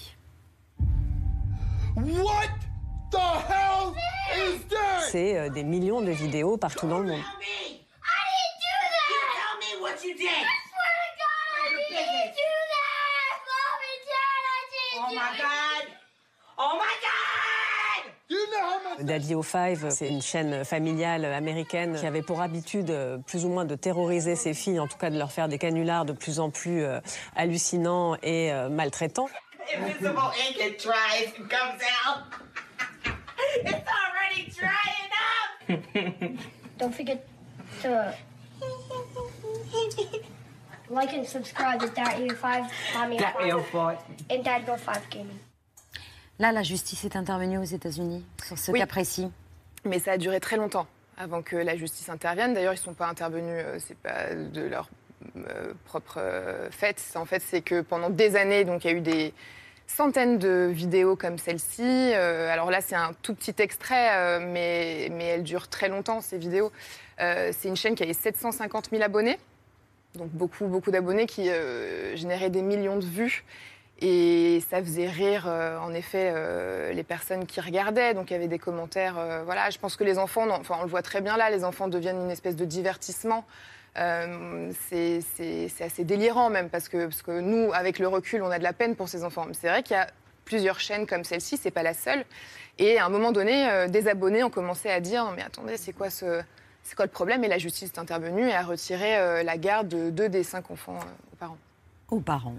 [5.10, 7.22] C'est euh, des millions de vidéos partout dans le monde.
[14.98, 15.86] Oh my god!
[16.58, 18.15] Oh my god!
[19.02, 23.66] Daddy O5, c'est une chaîne familiale américaine qui avait pour habitude euh, plus ou moins
[23.66, 26.50] de terroriser ses filles, en tout cas de leur faire des canulars de plus en
[26.50, 27.00] plus euh,
[27.36, 29.30] hallucinants et maltraitants.
[36.78, 37.26] Don't forget
[37.82, 38.14] to
[40.90, 43.98] like and subscribe to Daddy O5, Mommy O5,
[44.30, 45.40] and Dad Go 5 Gaming.
[46.40, 49.30] Là, la justice est intervenue aux États-Unis sur ce cas précis.
[49.86, 52.54] Mais ça a duré très longtemps avant que la justice intervienne.
[52.54, 54.90] D'ailleurs, ils ne sont pas intervenus, euh, c'est pas de leur
[55.38, 56.98] euh, propre euh, fait.
[57.16, 59.34] En fait, c'est que pendant des années, donc il y a eu des
[59.88, 61.84] centaines de vidéos comme celle-ci.
[61.84, 66.72] alors là, c'est un tout petit extrait, mais, mais elle dure très longtemps, ces vidéos.
[67.20, 69.38] c'est une chaîne qui avait 750 000 abonnés,
[70.16, 71.52] donc beaucoup, beaucoup d'abonnés qui
[72.16, 73.46] généraient des millions de vues.
[74.02, 78.14] Et ça faisait rire, euh, en effet, euh, les personnes qui regardaient.
[78.14, 79.18] Donc il y avait des commentaires.
[79.18, 81.64] Euh, voilà, je pense que les enfants, enfin on le voit très bien là, les
[81.64, 83.46] enfants deviennent une espèce de divertissement.
[83.96, 85.22] c'est
[85.80, 88.74] assez délirant même parce que, parce que nous, avec le recul, on a de la
[88.74, 89.48] peine pour ces enfants.
[89.54, 90.08] C'est vrai qu'il y a
[90.44, 92.26] plusieurs chaînes comme celle-ci, c'est pas la seule.
[92.78, 96.10] Et à un moment donné, des abonnés ont commencé à dire mais attendez, c'est quoi
[96.10, 96.42] ce
[96.84, 97.44] c'est quoi le problème?
[97.46, 101.00] Et la justice est intervenue et a retiré la garde de deux des cinq enfants
[101.32, 101.58] aux parents
[102.10, 102.54] aux parents.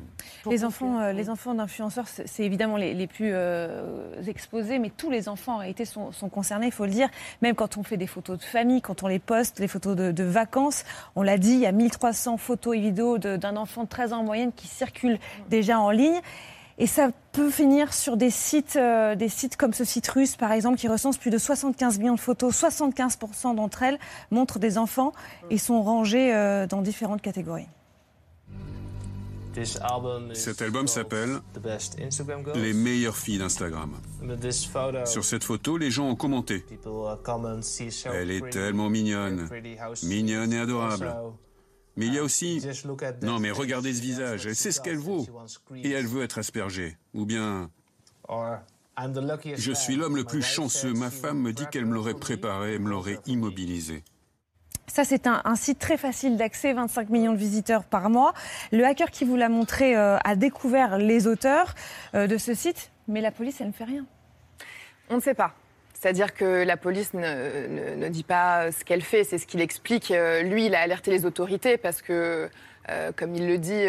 [0.50, 5.28] Les enfants, euh, les enfants d'influenceurs, c'est évidemment les, plus euh, exposés, mais tous les
[5.28, 7.08] enfants en réalité sont, concernés, il faut le dire.
[7.42, 10.24] Même quand on fait des photos de famille, quand on les poste, les photos de,
[10.24, 14.12] vacances, on l'a dit, il y a 1300 photos et vidéos d'un enfant de 13
[14.12, 16.20] ans en moyenne qui circulent déjà en ligne.
[16.78, 20.52] Et ça peut finir sur des sites, euh, des sites comme ce site russe, par
[20.52, 22.54] exemple, qui recense plus de 75 millions de photos.
[22.54, 23.98] 75% d'entre elles
[24.30, 25.12] montrent des enfants
[25.48, 26.32] et sont rangées
[26.68, 27.68] dans différentes catégories.
[30.34, 31.40] Cet album s'appelle
[32.54, 33.92] Les meilleures filles d'Instagram.
[35.04, 36.64] Sur cette photo, les gens ont commenté.
[38.12, 39.48] Elle est tellement mignonne,
[40.02, 41.14] mignonne et adorable.
[41.96, 42.62] Mais il y a aussi,
[43.22, 45.26] non mais regardez ce visage, elle sait ce qu'elle vaut.
[45.74, 46.98] et elle veut être aspergée.
[47.14, 47.70] Ou bien,
[49.56, 52.90] je suis l'homme le plus chanceux, ma femme me dit qu'elle me l'aurait préparé, me
[52.90, 54.04] l'aurait immobilisé.
[54.86, 58.32] Ça, c'est un, site très facile d'accès, 25 millions de visiteurs par mois.
[58.72, 61.74] Le hacker qui vous l'a montré euh, a découvert les auteurs
[62.14, 64.06] euh, de ce site, mais la police, elle ne fait rien.
[65.10, 65.54] On ne sait pas.
[65.92, 70.10] C'est-à-dire que la police ne, dit pas ce qu'elle fait, c'est ce qu'il explique.
[70.10, 72.48] Euh, lui, il a alerté les autorités parce que,
[73.16, 73.84] comme il le dit,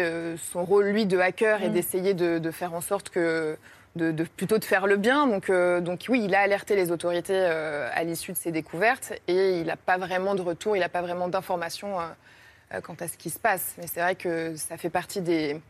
[0.50, 1.72] son rôle, lui, de hacker, est mm.
[1.72, 3.56] d'essayer de, faire en sorte que
[3.96, 5.26] de, plutôt de faire le bien.
[5.26, 9.12] Donc, euh, donc oui, il a alerté les autorités euh, à l'issue de ces découvertes
[9.26, 13.08] et il n'a pas vraiment de retour, il n'a pas vraiment d'informations euh, quant à
[13.08, 13.74] ce qui se passe.
[13.78, 15.60] Mais c'est vrai que ça fait partie des,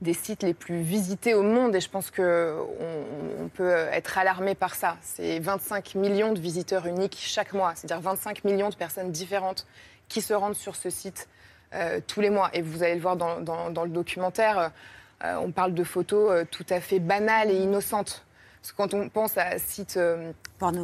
[0.00, 2.66] des sites les plus visités au monde et je pense qu'on
[3.40, 4.96] on peut être alarmé par ça.
[5.02, 9.66] C'est 25 millions de visiteurs uniques chaque mois, c'est-à-dire 25 millions de personnes différentes
[10.08, 11.28] qui se rendent sur ce site
[12.06, 12.50] tous les mois.
[12.52, 14.70] Et vous allez le voir dans, dans le documentaire.
[15.24, 18.24] Euh, on parle de photos euh, tout à fait banales et innocentes.
[18.60, 20.32] Parce que quand on pense à sites euh,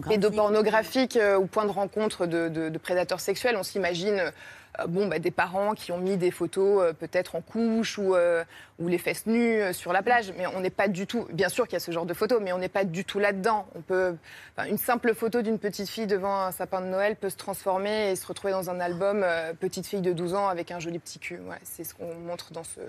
[0.09, 4.21] pédopornographiques ou points de rencontre de, prédateurs sexuels, on s'imagine
[4.87, 8.15] bon, bah, des parents qui ont mis des photos peut-être en couche ou,
[8.79, 10.35] ou les fesses nues sur la plage.
[10.37, 12.39] Mais on n'est pas du tout, bien sûr qu'il y a ce genre de photos,
[12.43, 13.67] mais on n'est pas du tout là-dedans.
[13.75, 14.15] On peut,
[14.69, 18.17] une simple photo d'une petite fille devant un sapin de Noël peut se transformer et
[18.17, 19.25] se retrouver dans un album
[19.59, 21.41] petite fille de 12 ans avec un joli petit cul.
[21.63, 22.81] c'est ce qu'on montre dans ce,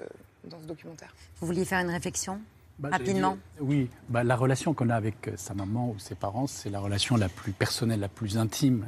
[0.50, 1.14] dans ce documentaire.
[1.40, 2.42] Vous vouliez faire une réflexion
[2.80, 3.38] bah, Rapidement?
[3.60, 6.80] oui, bah, la relation qu'on a avec euh, sa maman ou ses parents, c'est la
[6.80, 8.88] relation la plus personnelle, la plus intime,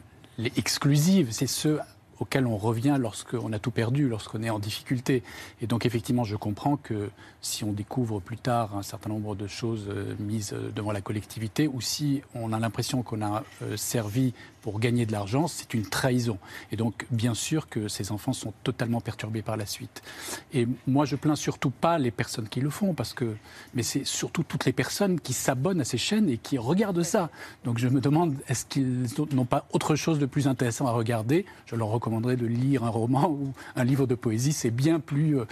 [0.55, 1.31] exclusive.
[1.31, 1.79] C'est ce
[2.19, 5.23] auquel on revient lorsqu'on a tout perdu, lorsqu'on est en difficulté.
[5.61, 7.09] Et donc effectivement, je comprends que
[7.41, 11.01] si on découvre plus tard un certain nombre de choses euh, mises euh, devant la
[11.01, 13.43] collectivité, ou si on a l'impression qu'on a
[13.75, 14.33] servi
[14.63, 16.37] pour gagner de l'argent, c'est une trahison.
[16.71, 20.01] Et donc, bien sûr que ces enfants sont totalement perturbés par la suite.
[20.53, 23.35] Et moi, je plains surtout pas les personnes qui le font, parce que,
[23.73, 27.29] mais c'est surtout toutes les personnes qui s'abonnent à ces chaînes et qui regardent ça.
[27.65, 31.45] Donc, je me demande, est-ce qu'ils n'ont pas autre chose de plus intéressant à regarder?
[31.65, 34.51] Je leur recommanderais de lire un roman ou un livre de poésie.
[34.51, 35.45] C'est bien plus euh,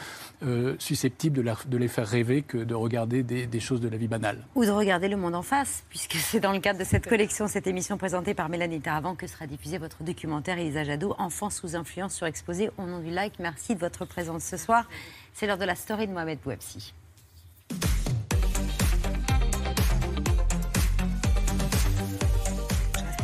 [0.44, 4.40] euh, susceptible de, les faire rêver que de regarder des, choses de la vie banale.
[4.56, 7.48] Ou de regarder le monde en face, puisque c'est dans le cadre de cette collection,
[7.48, 11.50] cette émission présentée par Mélanie Tarab avant que sera diffusé votre documentaire Elisa Jadot, Enfants
[11.50, 13.40] sous influence sur Exposé au nom du like.
[13.40, 14.88] Merci de votre présence ce soir.
[15.34, 16.94] C'est l'heure de la story de Mohamed Bouabsi.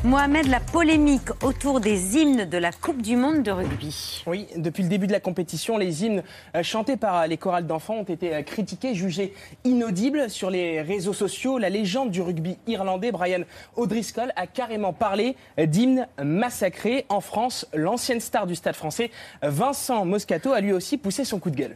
[0.03, 4.23] Mohamed, la polémique autour des hymnes de la Coupe du Monde de rugby.
[4.27, 6.21] Oui, depuis le début de la compétition, les hymnes
[6.55, 9.33] euh, chantés par les chorales d'enfants ont été euh, critiqués, jugés
[9.63, 11.57] inaudibles sur les réseaux sociaux.
[11.57, 13.41] La légende du rugby irlandais, Brian
[13.75, 17.05] O'Driscoll, a carrément parlé euh, d'hymnes massacrés.
[17.09, 19.09] En France, l'ancienne star du stade français,
[19.41, 21.75] Vincent Moscato, a lui aussi poussé son coup de gueule.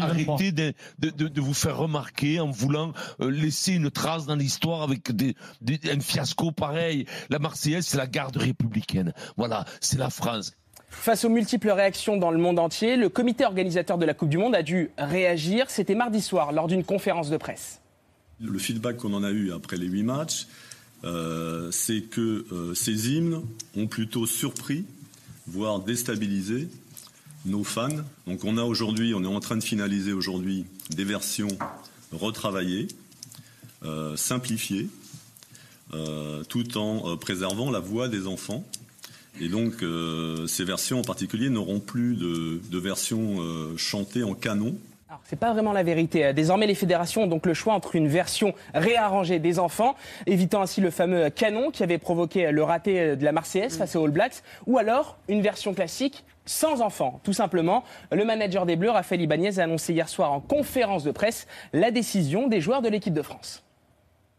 [0.00, 5.14] Arrêtez de, de, vous faire remarquer en voulant euh, laisser une trace dans l'histoire avec
[5.14, 5.34] des,
[5.90, 7.06] un fiasco pareil.
[7.30, 9.12] La Marseillaise, c'est la garde républicaine.
[9.36, 10.52] Voilà, c'est la France.
[10.90, 14.38] Face aux multiples réactions dans le monde entier, le comité organisateur de la Coupe du
[14.38, 15.68] Monde a dû réagir.
[15.68, 17.80] C'était mardi soir lors d'une conférence de presse.
[18.40, 20.46] Le feedback qu'on en a eu après les huit matchs,
[21.04, 23.40] euh, c'est que euh, ces hymnes
[23.76, 24.84] ont plutôt surpris,
[25.46, 26.68] voire déstabilisé
[27.44, 27.88] nos fans.
[28.26, 31.48] Donc on a aujourd'hui, on est en train de finaliser aujourd'hui des versions
[32.12, 32.88] retravaillées,
[33.84, 34.88] euh, simplifiées,
[35.94, 38.66] euh, tout en euh, préservant la voix des enfants.
[39.40, 39.82] Et donc
[40.46, 43.38] ces versions en particulier n'auront plus de, de versions
[43.78, 44.78] chantées en canon,
[45.24, 46.32] c'est pas vraiment la vérité.
[46.32, 49.94] Désormais, les fédérations ont donc le choix entre une version réarrangée des enfants,
[50.26, 54.04] évitant ainsi le fameux canon qui avait provoqué le raté de la Marseillaise face aux
[54.04, 57.84] All Blacks, ou alors une version classique sans enfants, tout simplement.
[58.10, 61.90] Le manager des Bleus, Raphaël Ibanez, a annoncé hier soir en conférence de presse la
[61.90, 63.62] décision des joueurs de l'équipe de France.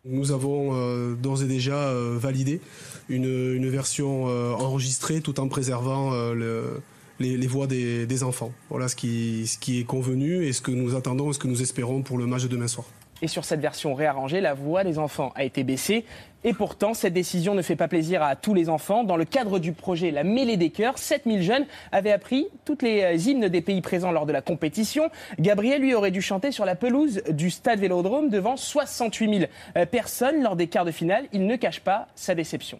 [0.06, 2.60] Nous avons euh, d'ores et déjà euh, validé
[3.08, 6.82] une, version euh, enregistrée tout en préservant le
[7.24, 8.52] les, voix des, enfants.
[8.70, 9.48] Voilà ce qui,
[9.80, 12.44] est convenu et ce que nous attendons et ce que nous espérons pour le match
[12.44, 12.86] de demain soir.
[13.22, 16.04] Et sur cette version réarrangée, la voix des enfants a été baissée.
[16.44, 19.06] Et pourtant, cette décision ne fait pas plaisir à tous les enfants.
[19.06, 23.02] Dans le cadre du projet La Mêlée des Cœurs, 7000 jeunes avaient appris toutes les
[23.02, 25.10] euh, hymnes des pays présents lors de la compétition.
[25.40, 29.86] Gabriel, lui, aurait dû chanter sur la pelouse du stade Vélodrome devant 68 000 euh,
[29.86, 31.28] personnes lors des quarts de finale.
[31.32, 32.80] Il ne cache pas sa déception.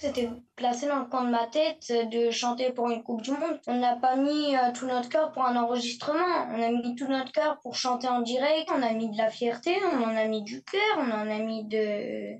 [0.00, 3.60] C'était placé dans le coin de ma tête de chanter pour une Coupe du Monde.
[3.66, 6.48] On n'a pas mis euh, tout notre cœur pour un enregistrement.
[6.50, 8.70] On a mis tout notre cœur pour chanter en direct.
[8.74, 11.38] On a mis de la fierté, on en a mis du cœur, on en a
[11.40, 12.34] mis de,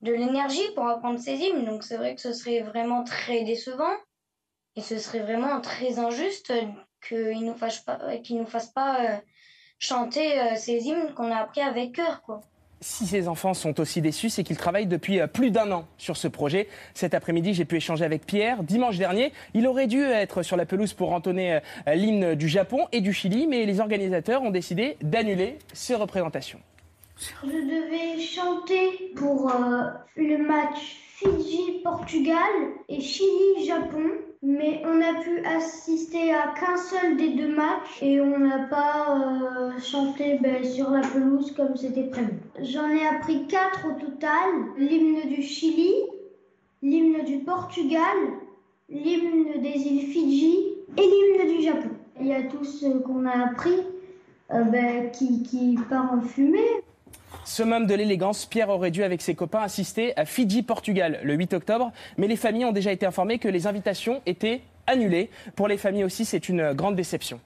[0.00, 1.66] de l'énergie pour apprendre ces hymnes.
[1.66, 3.94] Donc c'est vrai que ce serait vraiment très décevant.
[4.76, 6.50] Et ce serait vraiment très injuste
[7.06, 7.98] qu'ils ne nous, fassent pas,
[8.30, 9.18] nous fassent pas euh,
[9.78, 12.22] chanter euh, ces hymnes qu'on a appris avec cœur.
[12.22, 12.40] quoi
[12.82, 16.16] si ces enfants sont aussi déçus, c'est qu'ils travaillent depuis euh, plus d'un an sur
[16.16, 16.68] ce projet.
[16.94, 18.62] Cet après-midi, j'ai pu échanger avec Pierre.
[18.62, 22.86] Dimanche dernier, il aurait dû être sur la pelouse pour entonner euh, l'hymne du Japon
[22.92, 26.60] et du Chili, mais les organisateurs ont décidé d'annuler ces représentations.
[27.16, 29.84] Je devais chanter pour euh,
[30.16, 32.36] le match Fidji-Portugal
[32.88, 34.10] et Chili-Japon
[34.42, 39.16] mais on a pu assister à qu'un seul des deux matchs et on n'a pas
[39.16, 42.32] euh, chanté ben, sur la pelouse comme c'était prévu.
[42.60, 45.94] J'en ai appris quatre au total l'hymne du Chili,
[46.82, 48.16] l'hymne du Portugal,
[48.88, 50.58] l'hymne des îles Fidji
[50.96, 51.90] et l'hymne du Japon.
[52.20, 53.78] Il y a tout ce qu'on a appris
[54.50, 56.82] euh, ben, qui, qui part en fumée.
[57.44, 61.92] Summum de l'élégance, Pierre aurait dû avec ses copains assister à Fidji-Portugal le 8 octobre,
[62.16, 65.28] mais les familles ont déjà été informées que les invitations étaient annulées.
[65.56, 67.40] Pour les familles aussi, c'est une grande déception.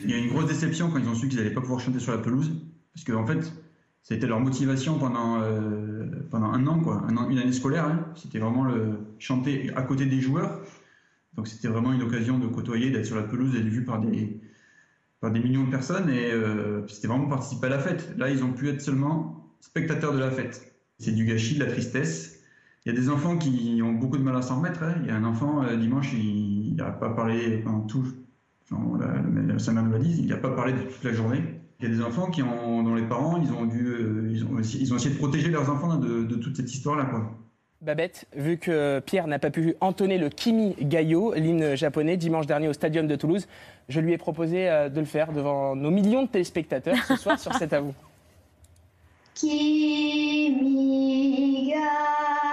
[0.00, 1.98] Il y a une grosse déception quand ils ont su qu'ils n'allaient pas pouvoir chanter
[1.98, 2.52] sur la pelouse,
[2.94, 3.52] parce qu'en en fait,
[4.02, 7.86] c'était leur motivation pendant, euh, pendant un an, quoi, une année scolaire.
[7.86, 8.06] Hein.
[8.14, 10.60] C'était vraiment le chanter à côté des joueurs.
[11.34, 14.40] Donc c'était vraiment une occasion de côtoyer, d'être sur la pelouse, d'être vu par des,
[15.20, 18.16] par des millions de personnes et euh, c'était vraiment participer à la fête.
[18.16, 20.74] Là, ils ont pu être seulement spectateurs de la fête.
[20.98, 22.40] C'est du gâchis, de la tristesse.
[22.84, 24.82] Il y a des enfants qui ont beaucoup de mal à s'en remettre.
[24.82, 24.94] hein.
[25.02, 28.06] Il y a un enfant, euh, dimanche, il n'a pas parlé pendant tout.
[29.58, 31.42] sa mère nous l'a dit, il n'a pas parlé de toute la journée.
[31.80, 34.44] Il y a des enfants qui ont, dont les parents, ils ont, dû, euh, ils
[34.44, 37.08] ont, essayé de protéger leurs enfants de, toute cette histoire-là.
[37.80, 42.66] Babette, vu que Pierre n'a pas pu entonner le Kimi Gayo, l'hymne japonais, dimanche dernier
[42.66, 43.46] au Stadium de Toulouse,
[43.88, 47.38] je lui ai proposé euh, de le faire devant nos millions de téléspectateurs ce soir
[47.38, 47.94] sur C'est à vous.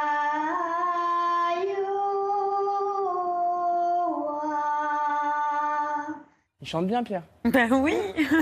[6.66, 7.22] Il chante bien, Pierre.
[7.44, 7.94] Ben oui,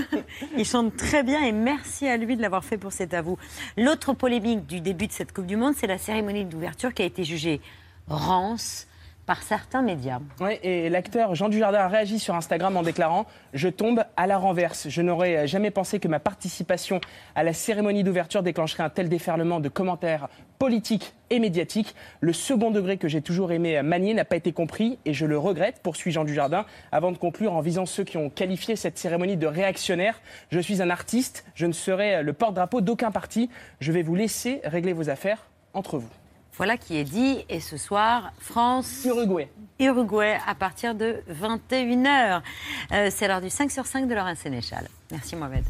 [0.56, 3.36] il chante très bien et merci à lui de l'avoir fait pour cet avou.
[3.76, 7.04] L'autre polémique du début de cette Coupe du Monde, c'est la cérémonie d'ouverture qui a
[7.04, 7.60] été jugée
[8.08, 8.86] rance
[9.26, 10.20] par certains médias.
[10.40, 14.38] Ouais, et l'acteur Jean Dujardin a réagi sur Instagram en déclarant Je tombe à la
[14.38, 14.88] renverse.
[14.88, 17.00] Je n'aurais jamais pensé que ma participation
[17.34, 21.94] à la cérémonie d'ouverture déclencherait un tel déferlement de commentaires politiques et médiatiques.
[22.20, 25.38] Le second degré que j'ai toujours aimé manier n'a pas été compris et je le
[25.38, 29.36] regrette, poursuit Jean Dujardin, avant de conclure en visant ceux qui ont qualifié cette cérémonie
[29.36, 30.20] de réactionnaire.
[30.50, 33.50] Je suis un artiste, je ne serai le porte-drapeau d'aucun parti.
[33.80, 36.10] Je vais vous laisser régler vos affaires entre vous.
[36.56, 37.44] Voilà qui est dit.
[37.48, 39.04] Et ce soir, France.
[39.04, 39.48] Uruguay.
[39.80, 42.42] Uruguay à partir de 21h.
[42.92, 44.88] Euh, c'est l'heure du 5 sur 5 de Laurent Sénéchal.
[45.10, 45.64] Merci Mohamed.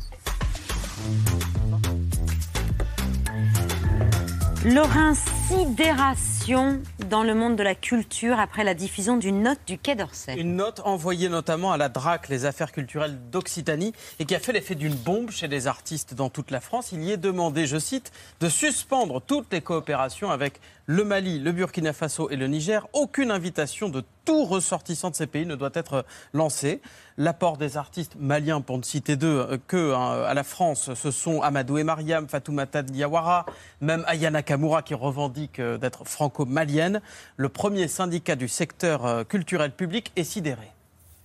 [4.64, 5.12] Laurent,
[5.46, 6.80] sidération
[7.10, 10.40] dans le monde de la culture après la diffusion d'une note du Quai d'Orsay.
[10.40, 14.52] Une note envoyée notamment à la DRAC, les affaires culturelles d'Occitanie, et qui a fait
[14.52, 16.92] l'effet d'une bombe chez les artistes dans toute la France.
[16.92, 18.10] Il y est demandé, je cite,
[18.40, 22.86] de suspendre toutes les coopérations avec le Mali, le Burkina Faso et le Niger.
[22.92, 26.80] Aucune invitation de tout ressortissant de ces pays ne doit être lancée.
[27.16, 31.10] L'apport des artistes maliens, pour ne citer deux, euh, que hein, à la France, ce
[31.10, 33.46] sont Amadou et Mariam, Fatoumata Diawara,
[33.80, 37.00] même Ayana Kamura qui revendique euh, d'être franco-malienne.
[37.36, 40.70] Le premier syndicat du secteur euh, culturel public est sidéré.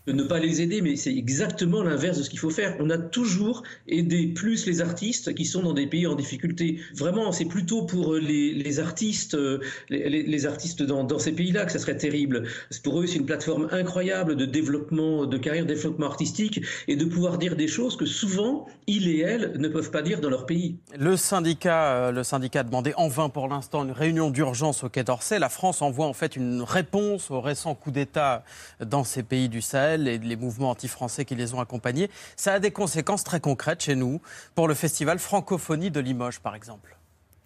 [0.07, 2.75] Ne pas les aider, mais c'est exactement l'inverse de ce qu'il faut faire.
[2.79, 6.79] On a toujours aidé plus les artistes qui sont dans des pays en difficulté.
[6.95, 11.79] Vraiment, c'est plutôt pour les, les artistes, euh, les, artistes dans, ces pays-là que ça
[11.79, 12.43] serait terrible.
[12.83, 17.05] Pour eux, c'est une plateforme incroyable de développement, de carrière, de développement artistique et de
[17.05, 20.45] pouvoir dire des choses que souvent, ils et elles ne peuvent pas dire dans leur
[20.45, 20.77] pays.
[20.97, 24.89] Le syndicat, euh, le syndicat a demandé en vain pour l'instant une réunion d'urgence au
[24.89, 25.39] Quai d'Orsay.
[25.39, 28.43] La France envoie en fait une réponse au récent coup d'État
[28.83, 32.09] dans ces pays du Sahel les mouvements anti-français qui les ont accompagnés.
[32.35, 34.21] Ça a des conséquences très concrètes chez nous
[34.55, 36.99] pour le festival Francophonie de Limoges, par exemple.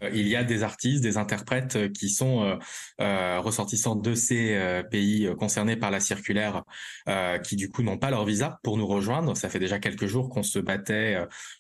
[0.04, 2.60] Euh, Il y a des artistes, des interprètes euh, qui sont
[3.02, 6.64] euh, ressortissants de ces pays concernés par la circulaire,
[7.44, 9.36] qui du coup n'ont pas leur visa pour nous rejoindre.
[9.36, 11.18] Ça fait déjà quelques jours qu'on se battait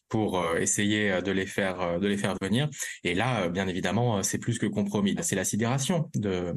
[0.09, 2.69] pour essayer de les faire de les faire venir.
[3.03, 5.15] Et là, bien évidemment, c'est plus que compromis.
[5.21, 6.53] C'est la sidération de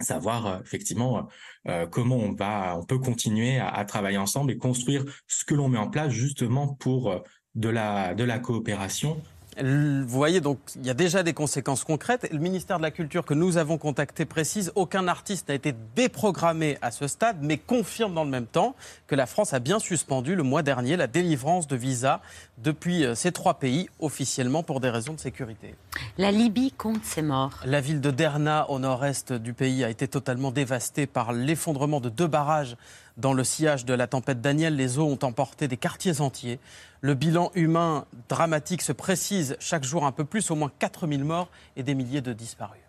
[0.00, 1.28] savoir euh, effectivement
[1.68, 5.68] euh, comment on va, on peut continuer à, travailler ensemble et construire ce que l'on
[5.68, 7.18] met en place justement pour euh,
[7.54, 9.22] de la de la coopération
[9.58, 12.28] Vous voyez, donc il y a déjà des conséquences concrètes.
[12.30, 16.76] Le ministère de la Culture que nous avons contacté précise aucun artiste n'a été déprogrammé
[16.82, 18.74] à ce stade, mais confirme dans le même temps
[19.06, 22.20] que la France a bien suspendu le mois dernier la délivrance de visas
[22.58, 25.74] depuis euh, ces trois pays officiellement pour des raisons de sécurité.
[26.18, 27.60] La Libye compte ses morts.
[27.64, 32.10] La ville de Derna, au nord-est du pays, a été totalement dévastée par l'effondrement de
[32.10, 32.76] deux barrages
[33.16, 34.76] dans le sillage de la tempête Daniel.
[34.76, 36.58] Les eaux ont emporté des quartiers entiers.
[37.00, 41.48] Le bilan humain dramatique se précise chaque jour un peu plus, au moins 4000 morts
[41.76, 42.80] et des milliers de disparus.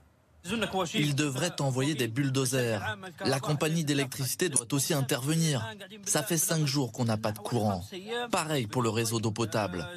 [0.94, 2.98] Il devrait envoyer des bulldozers.
[3.26, 5.68] La compagnie d'électricité doit aussi intervenir.
[6.06, 7.84] Ça fait cinq jours qu'on n'a pas de courant.
[8.32, 9.88] Pareil pour le réseau d'eau potable.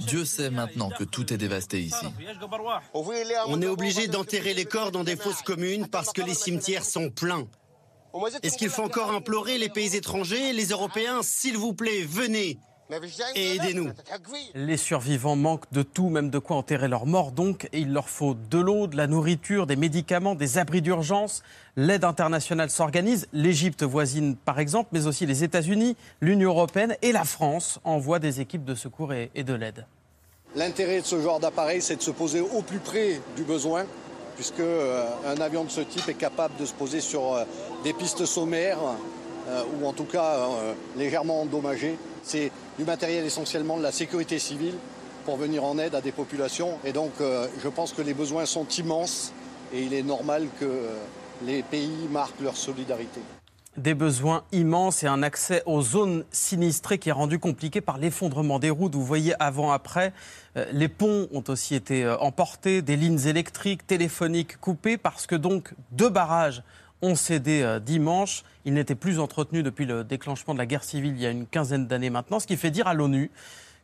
[0.00, 2.06] Dieu sait maintenant que tout est dévasté ici.
[3.46, 7.10] On est obligé d'enterrer les corps dans des fosses communes parce que les cimetières sont
[7.10, 7.46] pleins.
[8.42, 12.58] Est-ce qu'il faut encore implorer les pays étrangers, les Européens, s'il vous plaît, venez
[13.34, 13.90] et aidez-nous
[14.54, 18.08] Les survivants manquent de tout, même de quoi enterrer leurs morts donc, et il leur
[18.08, 21.42] faut de l'eau, de la nourriture, des médicaments, des abris d'urgence.
[21.76, 27.24] L'aide internationale s'organise, l'Égypte voisine par exemple, mais aussi les États-Unis, l'Union européenne et la
[27.24, 29.86] France envoient des équipes de secours et, et de l'aide.
[30.54, 33.86] L'intérêt de ce genre d'appareil, c'est de se poser au plus près du besoin,
[34.34, 37.44] puisque euh, un avion de ce type est capable de se poser sur euh,
[37.84, 38.78] des pistes sommaires,
[39.48, 40.38] euh, ou en tout cas
[40.96, 41.96] légèrement endommagées.
[42.22, 44.74] C'est du matériel essentiellement de la sécurité civile
[45.24, 46.78] pour venir en aide à des populations.
[46.84, 49.32] Et donc, je pense que les besoins sont immenses
[49.72, 50.70] et il est normal que
[51.44, 53.20] les pays marquent leur solidarité.
[53.78, 58.58] Des besoins immenses et un accès aux zones sinistrées qui est rendu compliqué par l'effondrement
[58.58, 58.94] des routes.
[58.94, 60.12] Vous voyez avant-après,
[60.58, 65.36] euh, les ponts ont aussi été euh, emportés, des lignes électriques, téléphoniques coupées parce que
[65.36, 66.62] donc deux barrages
[67.00, 68.42] ont cédé euh, dimanche.
[68.66, 71.46] Ils n'étaient plus entretenus depuis le déclenchement de la guerre civile il y a une
[71.46, 73.30] quinzaine d'années maintenant, ce qui fait dire à l'ONU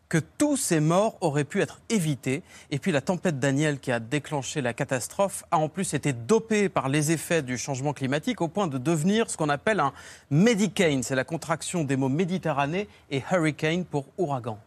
[0.09, 2.43] que tous ces morts auraient pu être évités.
[2.71, 6.69] Et puis la tempête Daniel qui a déclenché la catastrophe a en plus été dopée
[6.69, 9.93] par les effets du changement climatique au point de devenir ce qu'on appelle un
[10.31, 11.03] Medicane.
[11.03, 14.59] C'est la contraction des mots Méditerranée et Hurricane pour ouragan.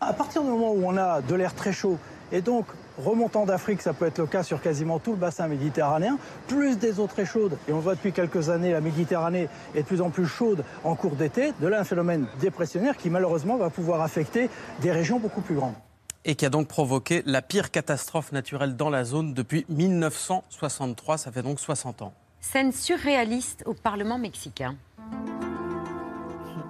[0.00, 1.98] À partir du moment où on a de l'air très chaud
[2.30, 2.66] et donc
[2.98, 6.18] remontant d'Afrique, ça peut être le cas sur quasiment tout le bassin méditerranéen,
[6.48, 9.86] plus des eaux très chaudes, et on voit depuis quelques années la Méditerranée est de
[9.86, 13.70] plus en plus chaude en cours d'été, de là un phénomène dépressionnaire qui malheureusement va
[13.70, 15.74] pouvoir affecter des régions beaucoup plus grandes.
[16.24, 21.32] Et qui a donc provoqué la pire catastrophe naturelle dans la zone depuis 1963, ça
[21.32, 22.12] fait donc 60 ans.
[22.40, 24.76] Scène surréaliste au Parlement mexicain.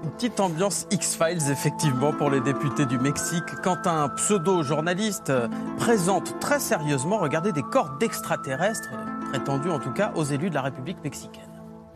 [0.07, 3.43] Une petite ambiance X-Files, effectivement, pour les députés du Mexique.
[3.65, 5.49] Quand un pseudo-journaliste euh,
[5.79, 8.91] présente très sérieusement, regardez, des corps d'extraterrestres,
[9.31, 11.51] prétendus en tout cas aux élus de la République mexicaine.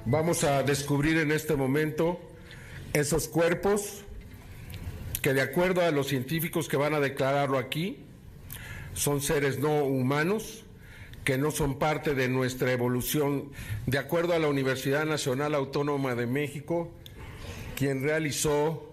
[0.07, 2.19] Vamos a descubrir en este momento
[2.95, 4.03] esos cuerpos
[5.23, 7.99] que de acuerdo a los científicos que van a declararlo aquí,
[8.93, 10.65] son seres no humanos
[11.23, 13.53] que no son parte de nuestra evolución.
[13.87, 16.91] De acuerdo a la Universidad Nacional Autónoma de México,
[17.81, 18.93] quien realizó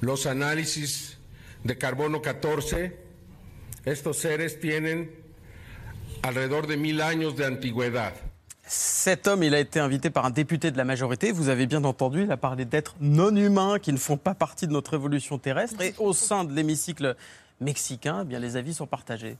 [0.00, 1.18] los análisis
[1.64, 2.96] de carbono 14,
[3.84, 5.10] estos seres tienen
[6.22, 8.12] alrededor de mil años de antigüedad.
[8.64, 11.32] Cet homme, il a été invité par un député de la majorité.
[11.32, 14.68] Vous avez bien entendu, il a parlé d'êtres non humains qui ne font pas partie
[14.68, 15.82] de notre évolution terrestre.
[15.82, 17.16] Et au sein de l'hémicycle
[17.60, 19.36] mexicain, eh bien, les avis sont partagés.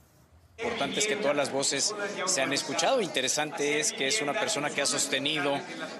[0.57, 1.93] Importante es que todas las voces
[2.25, 3.01] se han escuchado.
[3.01, 5.59] Interesante es que es una persona que ha sostenido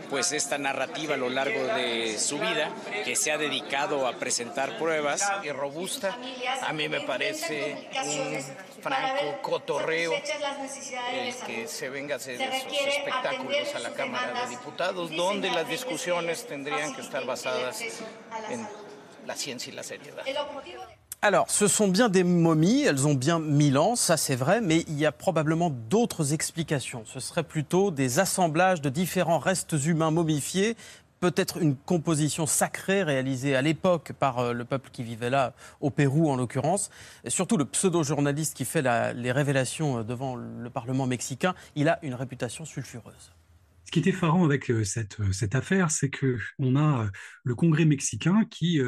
[0.09, 2.71] pues esta narrativa a lo largo de su vida,
[3.03, 5.23] que se ha dedicado a presentar pruebas.
[5.43, 6.17] Y robusta,
[6.61, 13.75] a mí me parece un franco cotorreo el que se venga a hacer esos espectáculos
[13.75, 17.81] a la Cámara de Diputados, donde las discusiones tendrían que estar basadas
[18.49, 18.67] en
[19.25, 20.23] la ciencia y la seriedad.
[21.25, 24.85] Alors, ce sont bien des momies, elles ont bien mille ans, ça c'est vrai, mais
[24.87, 27.01] il y a probablement d'autres explications.
[27.07, 30.77] Ce serait plutôt des assemblages de différents restes humains momifiés,
[31.21, 35.89] peut-être une composition sacrée réalisée à l'époque par euh, le peuple qui vivait là, au
[35.89, 36.91] Pérou en l'occurrence.
[37.27, 38.83] Surtout le pseudo-journaliste qui fait
[39.15, 43.31] les révélations euh, devant le Parlement mexicain, il a une réputation sulfureuse.
[43.85, 47.09] Ce qui est effarant avec euh, cette, affaire, c'est que on a
[47.43, 48.79] le Congrès mexicain qui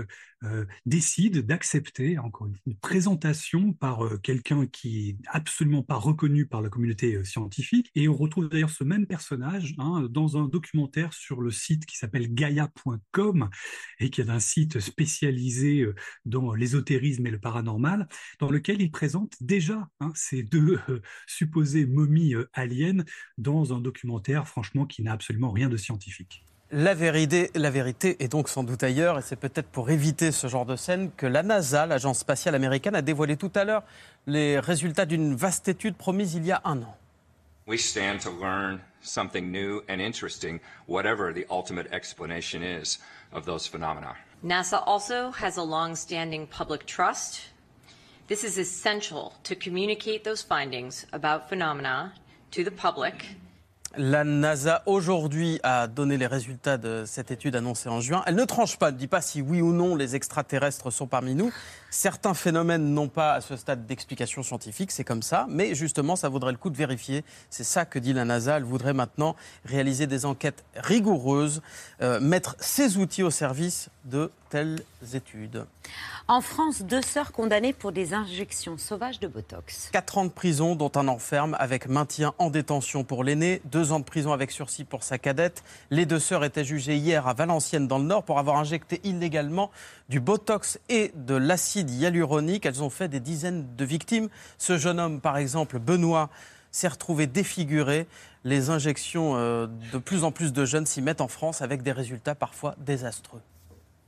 [0.43, 6.61] euh, décide d'accepter encore une, présentation par euh, quelqu'un qui est absolument pas reconnu par
[6.61, 7.89] la communauté euh, scientifique.
[7.95, 11.97] Et on retrouve d'ailleurs ce même personnage hein, dans un documentaire sur le site qui
[11.97, 13.49] s'appelle Gaia.com
[13.99, 15.87] et qui est un site spécialisé
[16.25, 18.07] dans l'ésotérisme et le paranormal,
[18.39, 20.79] dans lequel il présente déjà hein, ces deux
[21.25, 23.03] supposées momies aliens
[23.37, 26.46] dans un documentaire, franchement, qui n'a absolument rien de scientifique.
[26.71, 30.47] La vérité, la vérité est donc sans doute ailleurs, et c'est peut-être pour éviter ce
[30.47, 33.83] genre de scène que la NASA, l'agence spatiale américaine, a dévoilé tout à l'heure
[34.25, 36.97] les résultats d'une vaste étude promise il y a un an.
[37.67, 42.99] We stand to learn something new and interesting, whatever the ultimate explanation is
[43.31, 44.15] of those phenomena.
[44.43, 47.53] NASA also has a long-standing public trust.
[48.27, 52.11] This is essential to communicate those findings about phenomena
[52.51, 53.37] to the public
[53.99, 58.21] La NASA aujourd'hui a donné les résultats de cette étude annoncée en juin.
[58.27, 61.33] Elle ne tranche pas, ne dit pas si oui ou non les extraterrestres sont parmi
[61.33, 61.51] nous.
[61.89, 66.29] Certains phénomènes n'ont pas à ce stade d'explication scientifique, c'est comme ça, mais justement ça
[66.29, 67.25] vaudrait le coup de vérifier.
[67.49, 68.57] C'est ça que dit la NASA.
[68.57, 69.35] Elle voudrait maintenant
[69.65, 71.63] réaliser des enquêtes rigoureuses,
[72.03, 74.79] euh, mettre ses outils au service de telles
[75.13, 75.65] études.
[76.27, 79.89] En France, deux sœurs condamnées pour des injections sauvages de Botox.
[79.93, 83.99] 4 ans de prison, dont un enferme avec maintien en détention pour l'aîné, 2 ans
[83.99, 85.63] de prison avec sursis pour sa cadette.
[85.89, 89.71] Les deux sœurs étaient jugées hier à Valenciennes dans le Nord pour avoir injecté illégalement
[90.09, 92.65] du Botox et de l'acide hyaluronique.
[92.65, 94.29] Elles ont fait des dizaines de victimes.
[94.57, 96.29] Ce jeune homme, par exemple, Benoît,
[96.71, 98.07] s'est retrouvé défiguré.
[98.43, 101.91] Les injections, euh, de plus en plus de jeunes s'y mettent en France avec des
[101.91, 103.41] résultats parfois désastreux.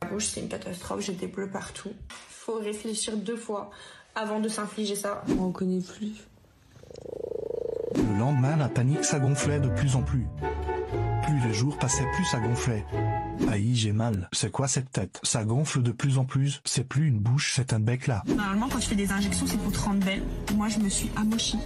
[0.01, 1.91] La bouche, c'est une catastrophe, j'ai des bleus partout.
[2.29, 3.69] Faut réfléchir deux fois
[4.15, 5.23] avant de s'infliger ça.
[5.39, 6.13] On connaît plus.
[7.95, 10.25] Le lendemain, la panique, ça gonflait de plus en plus.
[11.23, 12.85] Plus les jours passaient, plus ça gonflait.
[13.49, 14.29] Aïe, j'ai mal.
[14.31, 15.19] C'est quoi cette tête?
[15.23, 16.61] Ça gonfle de plus en plus.
[16.65, 18.23] C'est plus une bouche, c'est un bec là.
[18.27, 20.23] Normalement, quand je fais des injections, c'est pour te rendre belle.
[20.55, 21.59] Moi, je me suis amochie.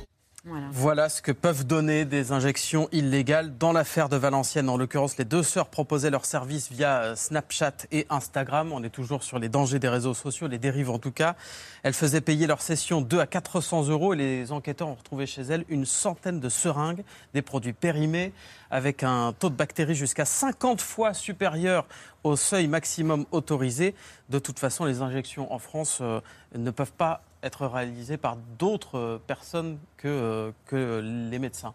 [0.45, 1.07] Voilà.
[1.07, 3.57] ce que peuvent donner des injections illégales.
[3.57, 7.87] Dans l'affaire de Valenciennes, en l'occurrence, les deux sœurs proposaient leurs services via euh, Snapchat
[7.93, 8.73] et Instagram.
[8.73, 11.37] On est toujours sur les dangers des réseaux sociaux, les dérives en tout cas.
[11.81, 15.43] Elles faisaient payer leur session 2 à 400 euros et les enquêteurs ont retrouvé chez
[15.43, 18.33] elles une centaine de seringues, des produits périmés,
[18.69, 21.85] avec un taux de bactéries jusqu'à 50 fois supérieur
[22.25, 23.95] au seuil maximum autorisé.
[24.29, 26.19] De toute façon, les injections en France euh,
[26.53, 31.73] ne peuvent pas être réalisé par d'autres euh, personnes que, euh, que les médecins.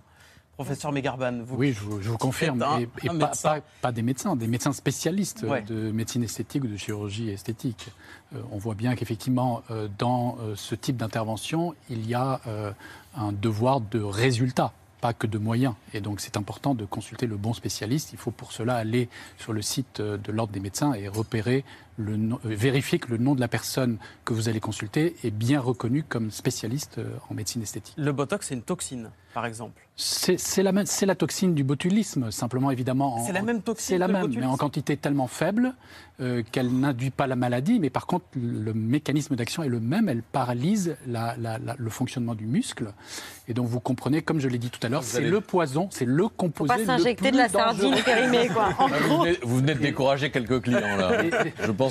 [0.54, 1.54] Professeur Megarban, vous.
[1.54, 2.64] Oui, je vous, confirme.
[2.80, 2.88] et,
[3.80, 7.86] pas, des médecins, des médecins spécialistes de médecine esthétique ou de chirurgie esthétique.
[8.34, 9.62] Euh, on voit bien qu'effectivement,
[9.98, 12.40] dans ce type d'intervention, il y a
[13.16, 15.74] un devoir de résultat pas que de moyens.
[15.94, 18.12] Et donc c'est important de consulter le bon spécialiste.
[18.12, 19.08] Il faut pour cela aller
[19.38, 21.64] sur le site de l'Ordre des médecins et repérer
[21.98, 25.60] le euh, vérifier que le nom de la personne que vous allez consulter est bien
[25.60, 27.94] reconnu comme spécialiste euh, en médecine esthétique.
[27.98, 33.24] Le Botox, c'est une toxine, par exemple C'est la, la, toxine du botulisme, simplement évidemment.
[33.26, 35.74] C'est la même toxine C'est la même, mais en quantité tellement faible
[36.20, 40.08] euh, qu'elle n'induit pas la maladie, mais par contre, le mécanisme d'action est le même,
[40.08, 42.92] elle paralyse la, le fonctionnement du muscle.
[43.46, 46.04] Et donc vous comprenez, comme je l'ai dit tout à l'heure, c'est le poison, c'est
[46.04, 46.72] le composé.
[46.72, 48.70] Faut pas s'injecter de la sardine périmée, quoi.
[48.78, 51.22] vous, venez, vous, venez, de décourager quelques clients, là.
[51.62, 51.87] je pense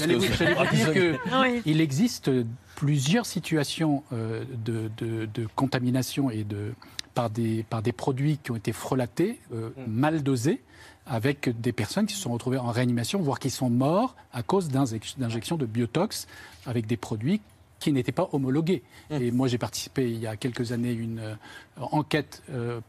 [1.65, 2.31] il existe
[2.77, 6.73] plusieurs situations euh, de, contamination et de,
[7.15, 9.91] par, des, par des produits qui ont été frelatés, euh, mm.
[9.91, 10.61] mal dosés,
[11.07, 14.69] avec des personnes qui se sont retrouvées en réanimation, voire qui sont morts à cause
[14.69, 16.27] d'injections de biotox
[16.65, 17.41] avec des produits
[17.79, 18.83] qui n'étaient pas homologués.
[19.09, 19.15] Mm.
[19.15, 21.35] Et moi, j'ai participé il y a quelques années à une euh,
[21.77, 22.43] enquête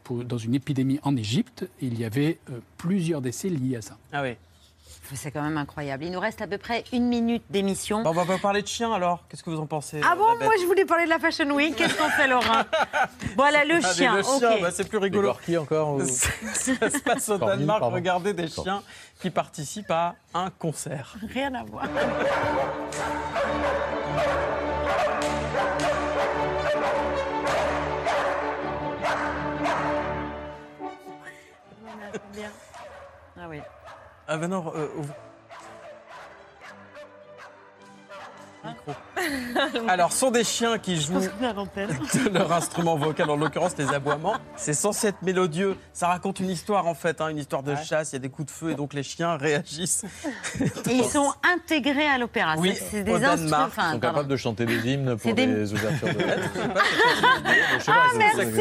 [0.09, 1.67] dans une épidémie en Égypte.
[1.81, 2.37] Il y avait
[2.77, 3.97] plusieurs décès liés à ça.
[4.13, 4.35] Ah oui.
[5.15, 6.03] C'est quand même incroyable.
[6.05, 8.03] Il nous reste à peu près une minute d'émission.
[8.05, 9.25] on va parler de chiens alors.
[9.27, 11.75] Qu'est-ce que vous en pensez Ah bon Moi, je voulais parler de la Fashion Week.
[11.75, 12.63] Qu'est-ce qu'on fait, Laurent
[13.35, 14.15] Voilà, le ah, chien.
[14.15, 15.33] Le chien, bah, c'est plus rigolo.
[15.45, 17.81] Qui encore Ça se passe au Danemark.
[17.83, 18.83] Regardez des chiens
[19.21, 21.15] qui participent à un concert.
[21.33, 21.85] Rien à voir.
[33.41, 33.59] Ah oui.
[34.31, 34.87] Ah ben non, euh,
[39.87, 44.35] Alors, sont des chiens qui jouent de leur instrument vocal, en l'occurrence les aboiements.
[44.55, 45.77] C'est censé être mélodieux.
[45.93, 48.11] Ça raconte une histoire, en fait, hein, une histoire de chasse.
[48.11, 50.05] Il y a des coups de feu et donc les chiens réagissent.
[50.89, 52.55] Et ils sont intégrés à l'opéra.
[52.57, 53.67] Oui, c'est des instruments.
[53.77, 55.45] Ils sont capables de chanter des hymnes pour des...
[55.45, 56.49] les ouvertures de lettres.
[57.87, 58.57] ah, merci.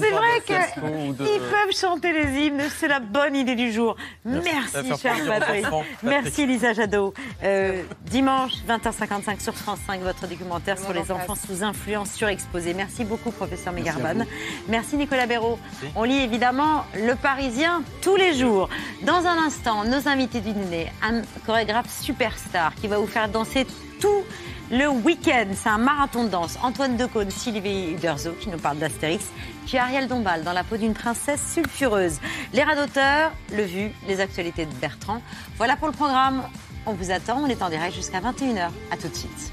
[0.00, 2.62] C'est vrai qu'ils peuvent chanter les hymnes.
[2.78, 3.96] C'est la bonne idée du jour.
[4.24, 5.66] Merci, cher Patrick.
[6.02, 7.14] Merci, Lisa Jadot.
[7.42, 12.74] Euh, dimanche, 20h55 sur France votre documentaire sur les enfants sous influence surexposés.
[12.74, 14.24] Merci beaucoup, professeur Megarban.
[14.68, 15.58] Merci, Nicolas Béraud.
[15.94, 18.68] On lit évidemment Le Parisien tous les jours.
[19.02, 23.66] Dans un instant, nos invités du dîner, un chorégraphe superstar qui va vous faire danser
[24.00, 24.24] tout
[24.70, 25.46] le week-end.
[25.54, 26.58] C'est un marathon de danse.
[26.62, 29.26] Antoine Decaune, Sylvie Uderzo qui nous parle d'Astérix,
[29.66, 32.18] puis Ariel Dombal dans la peau d'une princesse sulfureuse.
[32.52, 35.20] Les rats d'auteur, le vu, les actualités de Bertrand.
[35.56, 36.42] Voilà pour le programme.
[36.86, 38.68] On vous attend, on est en direct jusqu'à 21h.
[38.90, 39.52] A tout de suite.